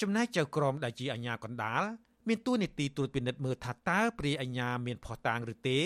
[0.00, 1.82] ចំណែកចៅក្រមដែលជាអាជ្ញាកណ្ដាល
[2.28, 5.78] មានទួនាទីត្រួតពិនិត្យមើលថាតើព្រាយអាជ្ញាមានផុសតាងឬទេ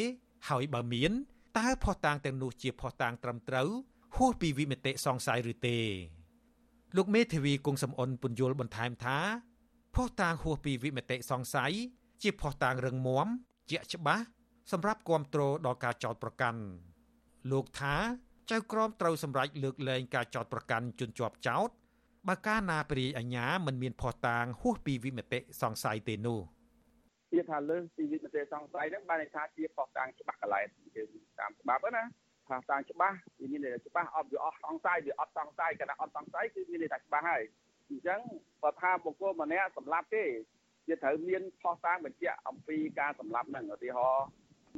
[0.48, 1.12] ហើយបើមាន
[1.58, 3.68] តើផុសតាងទាំងនោះជាផុសតាងត្រឹមត្រូវ
[4.16, 5.78] ហួសពីវិមតិសង្ស័យឬទេ
[6.96, 9.18] លោកមេធាវីគង់សំអនពន្យល់បន្ថែមថា
[9.94, 11.72] ផុសតាងហួសពីវិមតិសង្ស័យ
[12.22, 13.26] ជាផុសតាងរឹងមាំ
[13.70, 14.24] ជាក់ច្បាស់
[14.72, 16.60] សម្រាប់គ្រប់គ្រងដល់ការចោតប្រកាន់
[17.50, 17.94] លោកថា
[18.50, 21.70] ចៅក្រមត្រូវសម្រេចលើកលែងការចោតប្រកាន់ជនជាប់ចោត
[22.28, 26.40] បើកាលណាព្រាយអាញាមិនមានផុសតាងហួសពីវិមតិសង្ស័យទេនោះ
[27.32, 30.66] ទៀតថាលើសពីវិមតិសង្ស័យហ្នឹងបានន័យថាជាផុសតាងច្បាស់កន្លែង
[31.38, 32.04] តាមច្បាប់ណា
[32.48, 37.42] ផុសតាងច្បាស់វាមានន័យថាច្បាស់អត់វាអស់សង្ស័យវាអត់សង្ស័យគណៈអត់សង្ស័យគឺមានន័យថាច្បាស់ហើយ
[37.88, 38.20] អញ្ចឹង
[38.62, 40.24] បើថាបុគ្គលម្នាក់សម្លាប់ទេ
[40.88, 44.26] វាត្រូវមានផុសតាងបញ្ជាក់អំពីការសម្លាប់ហ្នឹងឧទាហរណ៍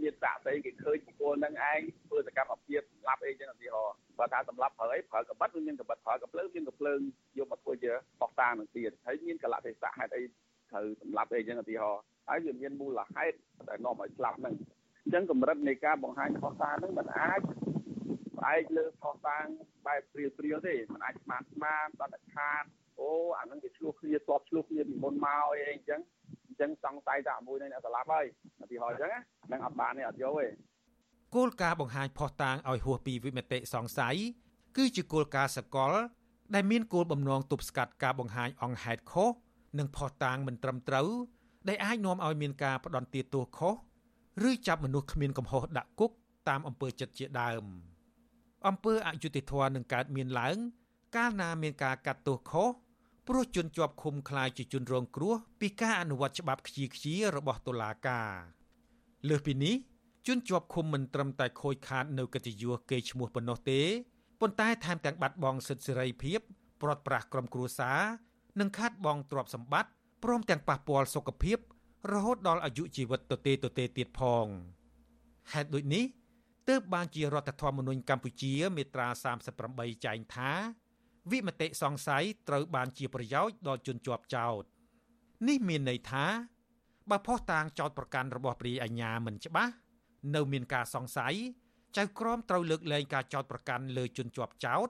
[0.03, 6.99] មានសាកសីគេឃើញបុគ្គលហ្នឹងឯងធ្វើសកម្មភាពសម្លាប់អីចឹងឧទាហរណ៍បើថាសម្លាប់ប្រើអីប្រើកបិតវាមានកបិតប្រើកភ្លើងមានកភ្លើង
[7.37, 10.23] យកមកធ្វើជាផុសតាងនឹងទៀតហើយមានកលៈទេសៈហេតុអី
[10.71, 13.37] ត្រូវសម្លាប់អីចឹងឧទាហរណ៍ហើយវាមានមូលហេតុ
[13.69, 14.55] ដែលនាំឲ្យស្លាប់ហ្នឹង
[15.03, 17.41] អញ្ចឹងកម្រិតនៃការបង្ហាញផុសតាងហ្នឹងมันអាច
[18.37, 19.45] ផ្អែកលើផុសតាង
[19.87, 22.63] បែបព្រាលព្រាលទេมันអាចស្មានស្មានតតខាត
[22.99, 26.01] អូអានឹងវាឆ្លោះគ្នាតបឆ្លោះគ្នាពីមុនមកអីអញ្ចឹង
[26.52, 28.26] អញ្ចឹងសង្ស័យថាមួយនឹងអ្នកស្លាប់ហើយ
[28.62, 29.10] ឧទាហរណ៍អញ្ចឹង
[29.46, 30.46] ហ្នឹងអត់បានទេអត់យកទេ
[31.34, 34.16] គោលការណ៍បង្ហាញផុសតាងឲ្យហួសពីវិមតិសង្ស័យ
[34.76, 35.92] គឺជាគោលការណ៍សកល
[36.54, 39.30] ដែលមានគោលបំណងទប់ស្កាត់ការបង្ហាញអង្គហេតុខុស
[39.78, 41.08] និងផុសតាងមិនត្រឹមត្រូវ
[41.68, 43.74] ដែលអាចនាំឲ្យមានការផ្ដន់ទាទោសខុស
[44.48, 46.10] ឬចាប់មនុស្សគ្មានកំហុសដាក់គុក
[46.48, 47.64] តាមអំពើចិត្តជាដើម
[48.68, 50.56] អំពើអយុត្តិធម៌នឹងកើតមានឡើង
[51.16, 52.68] កាលណាមានការកាត់ទោសខុស
[53.28, 58.32] ព្រោះជនជាប់ឃុំខ្លាយជាជនរងគ្រោះពីការអនុវត្តច្បាប់ខ្ជាខ្ជារបស់តុលាការ
[59.28, 59.74] លើសពីនេះ
[60.26, 63.80] ជនជាប់ឃុំមិនត្រឹមតែខូចខាតនៅកិត្តិយសកេរ្តិ៍ឈ្មោះប៉ុណ្ណោះទេ
[64.40, 66.40] ប៉ុន្តែថែមទាំងបាត់បង់សិទ្ធិសេរីភាព
[66.80, 68.00] ព្រាត់ប្រាសក្រុមគ្រួសារ
[68.60, 69.90] និងខាតបង់ទ្រព្យសម្បត្តិ
[70.24, 71.58] ព្រមទាំងប៉ះពាល់សុខភាព
[72.12, 74.46] រហូតដល់អាយុជីវិតទទេទទេទៀតផង
[75.52, 76.04] ហេតុដូចនេះ
[76.68, 79.08] ទើបបានជារដ្ឋធម្មនុញ្ញកម្ពុជា មាត្រា
[79.56, 80.50] 38ចែងថា
[81.30, 84.62] វិមតិសង្ស័យត្រូវបានជាប្រយោជន៍ដល់ជនជាប់ចោត
[85.48, 86.24] នេះមានន័យថា
[87.10, 89.72] បើផុសតាងចោតប្រកាន់របស់ព្រាយអាជ្ញាមិនច្បាស់
[90.34, 91.34] នៅមានការសង្ស័យ
[91.96, 94.88] ចៅក្រមត្រូវលើកលែងការចោតប្រកាន់លើជនជាប់ចោត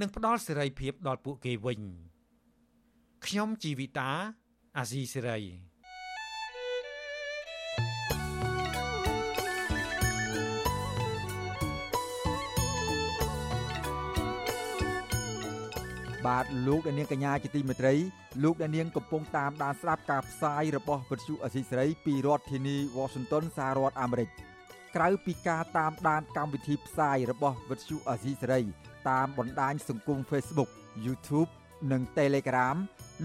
[0.00, 1.80] និងផ្ដល់សេរីភាពដល់ពួកគេវិញ
[3.26, 4.10] ខ្ញុំជីវិតា
[4.78, 5.38] អាស៊ីសេរី
[16.26, 17.94] បាទលោកអ្នកនាងកញ្ញាជាទីមេត្រី
[18.42, 24.28] លោកអ្នកនាងកំពុងតាមដានស្ដាប់ការផ្សាយរបស់វិទ្យុអសីសេរីពីរដ្ឋធានី Washington សហរដ្ឋអាមេរិក
[24.96, 28.60] ក្រៅពីការតាមដានកម្មវិធីផ្សាយរបស់វិទ្យុអសីសេរី
[29.10, 30.70] តាមបណ្ដាញសង្គម Facebook
[31.04, 31.50] YouTube
[31.92, 32.76] និង Telegram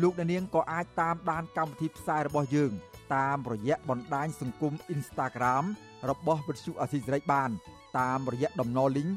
[0.02, 2.72] លោកអ្នកនាងក៏អាចតាមដានកម្មវិធីផ្សាយរបស់យើង
[3.16, 5.66] តាមរយៈបណ្ដាញសង្គម Instagram
[6.10, 7.50] របស់វិទ្យុអសីសេរីបាន
[8.00, 9.12] តាមរយៈតំណ link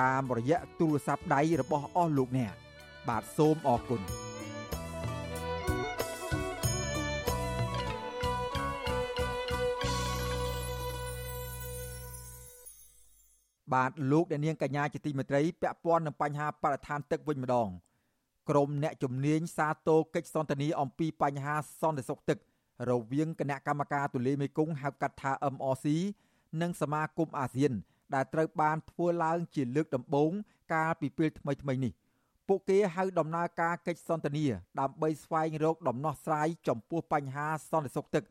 [0.00, 2.54] តាមរយៈទូរស័ព្ទដៃរបស់អស់លោកអ្នក
[3.08, 4.29] បាទសូមអរគុណ
[13.74, 17.68] បាទលោកអ្នកនាងកញ្ញាជាទីមេត្រីពាក់ព័ន្ធនឹងបញ្ហាបរិស្ថានទឹកវិញម្ដង
[18.48, 22.38] ក្រមអ្នកជំនាញសាទរកិច្ចសន្ទនាអំពីបញ្ហាសន្តិសុខទឹក
[22.90, 25.86] រវាងគណៈកម្មការទូលេមេគង្គហៅកាត់ថា MRC
[26.60, 27.72] និងសមាគមអាស៊ាន
[28.14, 30.30] ដែលត្រូវបានធ្វើឡើងជាលើកដំបូង
[30.72, 31.92] កាលពីពេលថ្មីៗនេះ
[32.48, 34.44] ពួកគេហៅដំណើរការកិច្ចសន្ទនា
[34.80, 38.24] ដើម្បីស្វែងរកដំណោះស្រាយចំពោះបញ្ហាសន្តិសុខទឹក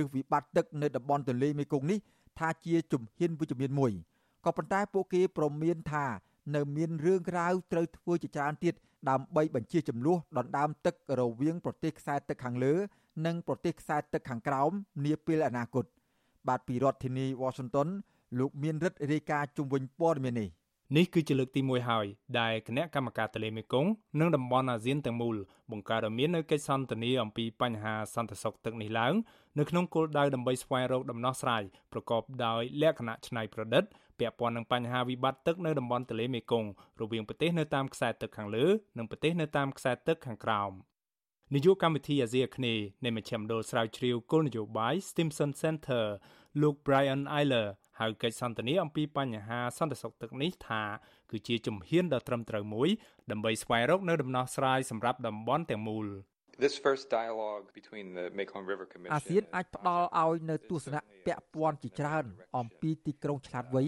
[0.00, 1.98] ឬវិបត្តិទឹកនៅតំបន់ទន្លេមេគង្គនេះ
[2.38, 3.92] ថាជាជំហានវិជ្ជមានមួយ
[4.44, 6.06] ក៏ប៉ុន្តែពួកគេប្រមានថា
[6.54, 8.74] នៅមានរឿងក្រៅត្រូវធ្វើជាច្រើនទៀត
[9.10, 12.74] ដើម្បីបញ្ជាចំនួនដណ្ដើមទឹករវាងប្រទេសខ្សែទឹកខាងលើ
[13.26, 14.70] និងប្រទេសខ្សែទឹកខាងក្រោម
[15.04, 15.84] នាពេលអនាគត
[16.48, 17.88] បាទពីរដ្ឋធានី Washington
[18.38, 20.50] លោកមានរិទ្ធរាយការណ៍ជុំវិញព័ត៌មាននេះ
[20.96, 22.06] នេះគឺជាលើកទី1ហើយ
[22.40, 23.90] ដែលគណៈកម្មការទន្លេមេគង្គ
[24.20, 25.36] និងតំបន់អាស៊ានទាំងមូល
[25.70, 29.14] បង្កើតឲ្យមាននូវកិច្ចសន្ទនាអំពីបញ្ហាសន្តិសុខទឹកនេះឡើង
[29.58, 31.62] នៅក្នុងគោលដៅដើម្បីស្វែងរកដំណោះស្រាយ
[31.92, 33.84] ប្រកបដោយលក្ខណៈច្នៃប្រឌិត
[34.18, 36.68] ពាក់ព័ន្ធនឹងបញ្ហាវិបត្តិទឹកនៅតំបន់ទន្លេមេគង្គ
[37.00, 38.66] រវាងប្រទេសនៅតាមខ្សែទឹកខាងលើ
[38.98, 40.72] និងប្រទេសនៅតាមខ្សែទឹកខាងក្រោម
[41.54, 46.04] នាយកកម្មវិធីអាស៊ីអាគ្នេយ៍នៃមជ្ឈមណ្ឌលស្រាវជ្រាវគោលនយោបាយ Stimson Center
[46.60, 47.66] លោក Brian Eiler
[48.00, 50.82] ហៅកិច្ចសន្ទនាអំពីបញ្ហាសន្តិសុខទឹកនេះថា
[51.30, 52.88] គឺជាជំហានដ៏ត្រឹមត្រូវមួយ
[53.30, 56.06] ដើម្បីស្វែងរកនូវដំណោះស្រាយសម្រាប់តំបន់ទាំងមូល
[56.58, 62.24] This first dialogue between the Mekong River Commission អាស៊ានអាចផ្ដល់ឲ្យនៅទស្សនៈពាក់ព័ន្ធជាច្រើន
[62.58, 63.84] អំពីទីក្រុងឆ្លាតវៃ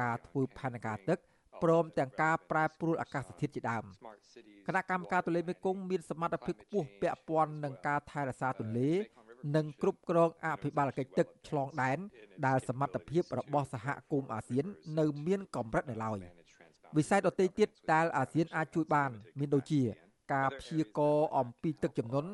[0.00, 1.18] ការធ្វើផែនការទឹក
[1.62, 3.84] ព្រមទាំងការប្រែប្រួលអាកាសធាតុជាដើម
[4.66, 8.90] គណៈកម្មការទន្លេមេគង្គមានសមត្ថភាពខ្ពស់ពាក់ព័ន្ធនឹងការថែរក្សាទន្លេ
[9.56, 11.98] និងគ្រប់គ្រងអភិបាលកិច្ចទឹកឆ្លងដែន
[12.46, 14.64] ដែលសមត្ថភាពរបស់សហគមន៍អាស៊ាន
[14.98, 16.18] នៅមានកម្រិតនៅឡើយ
[16.96, 19.82] វិស័យដទៃទៀតដែលអាស៊ានអាចជួយបាន មានដូចជា
[20.32, 22.30] ការព្យាករណ៍អំពីទឹកជំនន់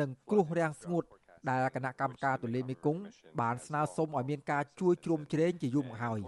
[0.00, 1.04] និងគ្រោះរាំងស្ងួត
[1.48, 3.00] ដែលគណៈកម្មការទន្លេមេគង្គ
[3.40, 6.20] បានស្នើសុំឲ្យមានការជួយជ្រោមជ្រែងជាយូរមកហើយ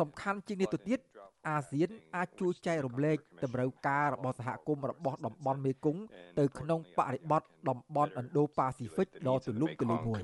[0.00, 1.00] សំខាន់ជាងនេះទៅទៀត
[1.48, 6.02] អាស៊ានអាចជួយចែករំលែកតម្រូវការរបស់សហគមន៍របស់តំបន់មេគង្គ
[6.38, 10.20] ទៅក្នុងបរិបទតំបន់ Indo-Pacific ដ៏ទូលំទូលាយមួយ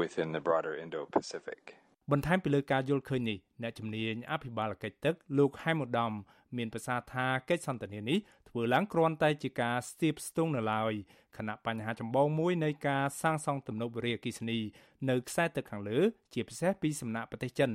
[0.00, 1.62] within the broader Indo-Pacific
[2.12, 6.12] បន្ថែមពីលើការយល់ឃើញនេះអ្នកជំនាញអភិបាលកិច្ចទឹកលោកហែមឧត្តម
[6.56, 8.18] មានប្រសាសន៍ថាកិច្ចសន្ទនានេះ
[8.56, 10.92] ធ្វើឡើងគ្រាន់តែជាការស្ទាបស្ទង់នៅឡើយ
[11.36, 14.58] ខណៈបញ្ហាចម្បងមួយនៃការសាងសង់ទំនប់វារីអគ្គិសនី
[15.10, 15.98] នៅខ្សែទឹកខាងលើ
[16.34, 17.70] ជាពិសេសពីសំណាក់ប្រទេសចិន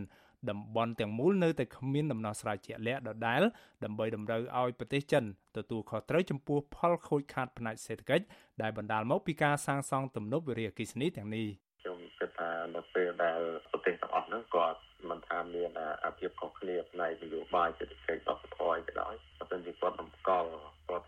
[0.50, 3.42] តំបន់ទាំងមូលនៅតែគ្មានដំណោះស្រាយជាក់លាក់ដដែល
[3.84, 5.24] ដើម្បីតម្រូវឲ្យប្រទេសចិន
[5.58, 8.26] ទទួលខុសត្រូវចំពោះផលខូចខាតផ្នែកសេដ្ឋកិច្ច
[8.62, 11.48] ដែលបណ្ដាលមកពីការសាងសង់ទំនប់វារីអគ្គិសនីទាំងនេះ
[11.82, 13.40] ខ្ញុំគិតថានៅពេលដែល
[13.72, 15.72] ប្រទេសទាំងអស់ហ្នឹងគាត់មិនថាមាន
[16.06, 19.96] អាភិបខុសគ្នាផ្នែកនយោបាយសេដ្ឋកិច្ចបព្វធម៌ក៏ដោយបើមិនជាគាត់
[20.30, 20.52] តម្កល់
[20.90, 21.06] គាត់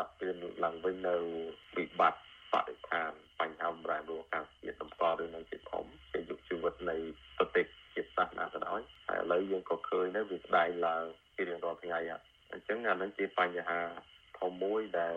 [0.00, 0.34] ដាក់ពៀន
[0.64, 1.14] ឡើងវិញនៅ
[1.76, 2.20] វិបត្តិ
[2.52, 3.10] បរិស្ថាន
[3.40, 6.96] បញ្ហាបំរែបំរួលអាកាសធាតុតម្កល់រឿងនឹងជាធំជាយុគជីវិតនៃ
[7.38, 11.04] ប្រទេសជាតិសាសនាក៏ដោយហើយឥឡូវយើងក៏ឃើញដែរវាស្ដែងឡើង
[11.36, 11.98] ជារៀងរាល់ថ្ងៃ
[12.52, 13.80] អញ្ចឹងអានឹងជាបញ្ហា
[14.40, 15.16] ធំមួយដែល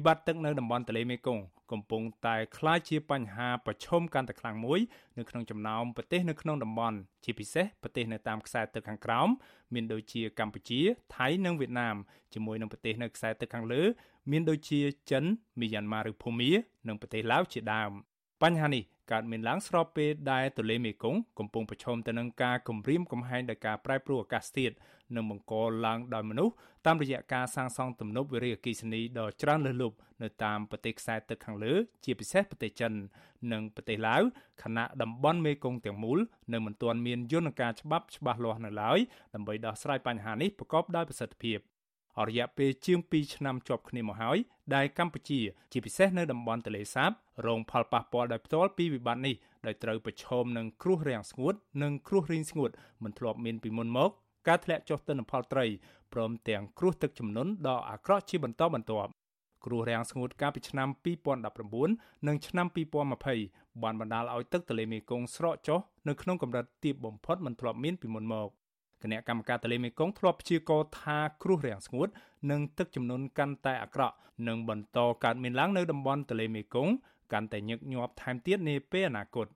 [0.00, 4.80] វិបត្តិទឹកនៅតំបន់ទន្លេមេគង្គកំពុងតែក្លាយជាបញ្ហាប្រឈមកាន់តែខ្លាំងមួយ
[5.18, 9.28] នៅក្នុងចំណោមប្រទេសនៅក្នុងតំបន់ជាពិសេសប្រទេសនៅតាមខ្សែទឹកខាងក្រោម
[9.74, 10.80] មានដូចជាកម្ពុជា
[11.16, 11.96] ថៃនិងវៀតណាម
[12.34, 13.82] ជាមួយនឹងប្រទេសនៅខ្សែទឹកខាងលើ
[14.30, 14.80] មានដូចជា
[15.10, 15.24] ចិន
[15.60, 16.50] មីយ៉ាន់ម៉ាឬភូមា
[16.88, 17.90] និងប្រទេសឡាវជាដើម
[18.42, 18.82] បញ្ហានេះ
[19.12, 24.74] កើតមានឡើងស្របពេលដែលទន្លេមេគង្គកំពុងប្រឈមទៅនឹងការគំរាមកំហែងដោយការប្រែប្រួលអាកាសធាតុ
[25.16, 25.54] និងបង្ក
[25.86, 26.54] ឡើងដោយមនុស្ស
[26.86, 32.92] តាមរយៈការសាងសង់ទំនប់វារីអគ្គិសនីដ៏ច្រើនលើសលប់នៅតាមប្រទេសខ្សែទឹកខាងលើ ជាពិសេសប្រទេសចិន
[33.52, 34.22] និងប្រទេសឡាវ
[34.62, 36.18] ខណៈតំបន់មេគង្គទាំងមូល
[36.52, 38.98] នៅមិនទាន់មានយន្តការច្បាប់ច្បាស់លាស់នៅឡើយ
[39.34, 41.58] ដើម្បីដោះស្រាយបញ្ហានេះប្រកបដោយប្រសិទ្ធភាព
[42.18, 44.38] អរិយាពេលជាង2ឆ្នាំជាប់គ្នាមកហើយ
[44.74, 45.40] ដែលកម្ពុជា
[45.72, 47.10] ជាពិសេសនៅតំបន់ទន្លេសាប
[47.46, 49.34] រងផលប៉ះពាល់ដោយផ្ទាល់ពីវិបត្តិនេះ
[49.66, 52.70] ដោយត្រូវប្រឈមនឹងគ្រោះរាំងស្ងួត និងគ្រោះរីងស្ងួត
[53.04, 54.10] មិនធ្លាប់មានពីមុនមក
[54.48, 55.66] ការធ្លាក់ចុះទិន្នផលត្រី
[56.12, 59.10] ព្រមទាំងគ្រោះទឹកជំនន់ដ៏អាក្រក់ជាបន្តបន្ទាប់
[59.66, 60.88] គ្រោះរាំងស្ងួតកាលពីឆ្នាំ
[61.58, 62.66] 2019និងឆ្នាំ
[63.24, 68.48] 2020បានបណ្ដាលឲ្យទឹកទន្លេមេគង្គស្រកចុះនៅក្នុងកម្រិតទាបបំផុតមិនធ្លាប់មានពីមុនមក
[69.02, 72.08] គណៈកម្មការទន្លេមេគង្គធ្លាប់ព្យាករណ៍ថាគ្រោះរាំងស្ងួត
[72.50, 74.16] និងទឹកជំនន់កាន់តែអាក្រក់
[74.48, 76.92] នឹងបន្តកើតមានឡើងនៅតំបន់ទន្លេមេគង្គ
[77.32, 79.46] កាន់តែញឹកញាប់ថែមទៀតនាពេលអនាគត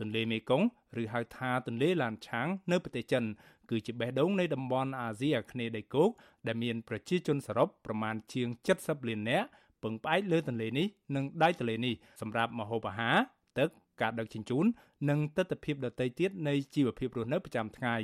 [0.00, 0.66] ទន្លេមេគង្គ
[1.00, 3.24] ឬហៅថាទន្លេឡានឆាងនៅប្រទេសចិន
[3.70, 6.10] គឺជាបេះដូងនៃតំបន់អាស៊ីអាគ្នេយ៍ដីគោក
[6.46, 9.48] ដែលមានប្រជាជនសរុបប្រមាណជាង70លាននាក់
[9.82, 10.86] ពឹងផ្អែកលើទន្លេនេះ
[11.16, 13.16] និងដៃទន្លេនេះសម្រាប់ម្ហូបអាហារ
[13.58, 13.68] ទឹក
[14.00, 14.64] ការដឹកជញ្ជូន
[15.10, 17.96] និងទស្សនវិជ្ជាដទៃទៀតនៃជីវភាពរស់នៅប្រចាំថ្ងៃ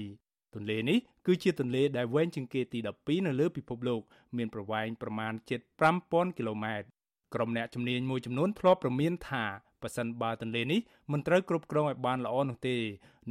[0.55, 4.01] ទន្លេនេះគឺជាទន្លេដែលវែងជាងគេទី12នៅលើពិភពលោក
[4.37, 5.61] មានប្រវែងប្រមាណជិត
[5.99, 6.87] 5000គីឡូម៉ែត្រ
[7.35, 9.45] ក្រុមអ្នកជំនាញមួយចំនួនធ្លាប់ប្រមានថា
[9.83, 10.81] ប៉ះសិនបើទន្លេនេះ
[11.13, 12.77] មិនត្រូវគ្រប់គ្រងឲ្យបានល្អនោះទេ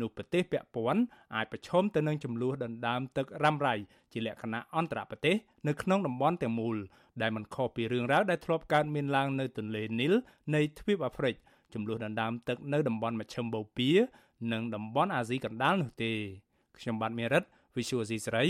[0.01, 1.01] នោះប្រទេសពាក់ព័ន្ធ
[1.35, 3.75] អាចប្រឈមទៅនឹងចំនួនដណ្ដើមទឹករ៉ាំរ៉ៃ
[4.11, 5.35] ជាលក្ខណៈអន្តរប្រទេស
[5.67, 6.77] នៅក្នុងតំបន់ទាំងមូល
[7.21, 10.13] ដែលមិនខុសពីរឿងរ៉ាវដែលធ្លាប់កើតមានឡើងនៅទន្លេនីល
[10.55, 11.35] នៃទ្វីបអាហ្វ្រិក
[11.73, 13.93] ចំនួនដណ្ដើមទឹកនៅតំបន់មជ្ឈិមបូព៌ា
[14.51, 16.13] និងតំបន់អាស៊ីកណ្ដាលនោះទេ
[16.79, 17.43] ខ្ញុំបាទមេរិត
[17.75, 18.43] Visual C ស្រី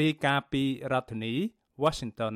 [0.00, 0.62] រាយការណ៍ពី
[0.92, 1.34] រដ្ឋធានី
[1.82, 2.34] Washington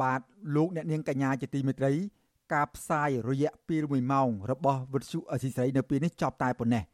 [0.00, 0.20] បាទ
[0.54, 1.92] លោកអ្នកនាងកញ្ញាជាទីមេត្រី
[2.54, 6.84] ការផ្សាយរយៈពេល1ម៉ោងរបស់វិទ្យុអសីស្រីនៅពេលនេះចប់តែប៉ុណ្ណេះ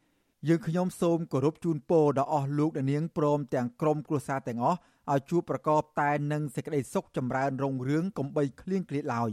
[0.47, 4.79] យើងខ្ញុំសូមគោរពជូនពរដល់អស់លោកអ្នកនាងព្រមទាំងក្រុមគ្រួសារទាំងអស់
[5.11, 9.31] ឲ្យជួបប្រកបតែនឹងសេចក្តីសុខចម្រើនរុងរឿងកំបីគ្លៀងគ្លាតឡើយ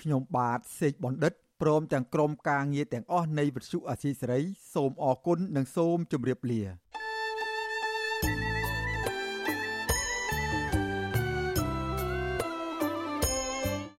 [0.00, 1.32] ខ្ញុំបាទសេកបណ្ឌិត
[1.62, 4.40] ព្រមទាំងក្រុមការងារទាំងអស់នៃវិទ្យុអសីសេរី
[4.74, 6.62] សូមអរគុណនិងសូមជម្រាបលា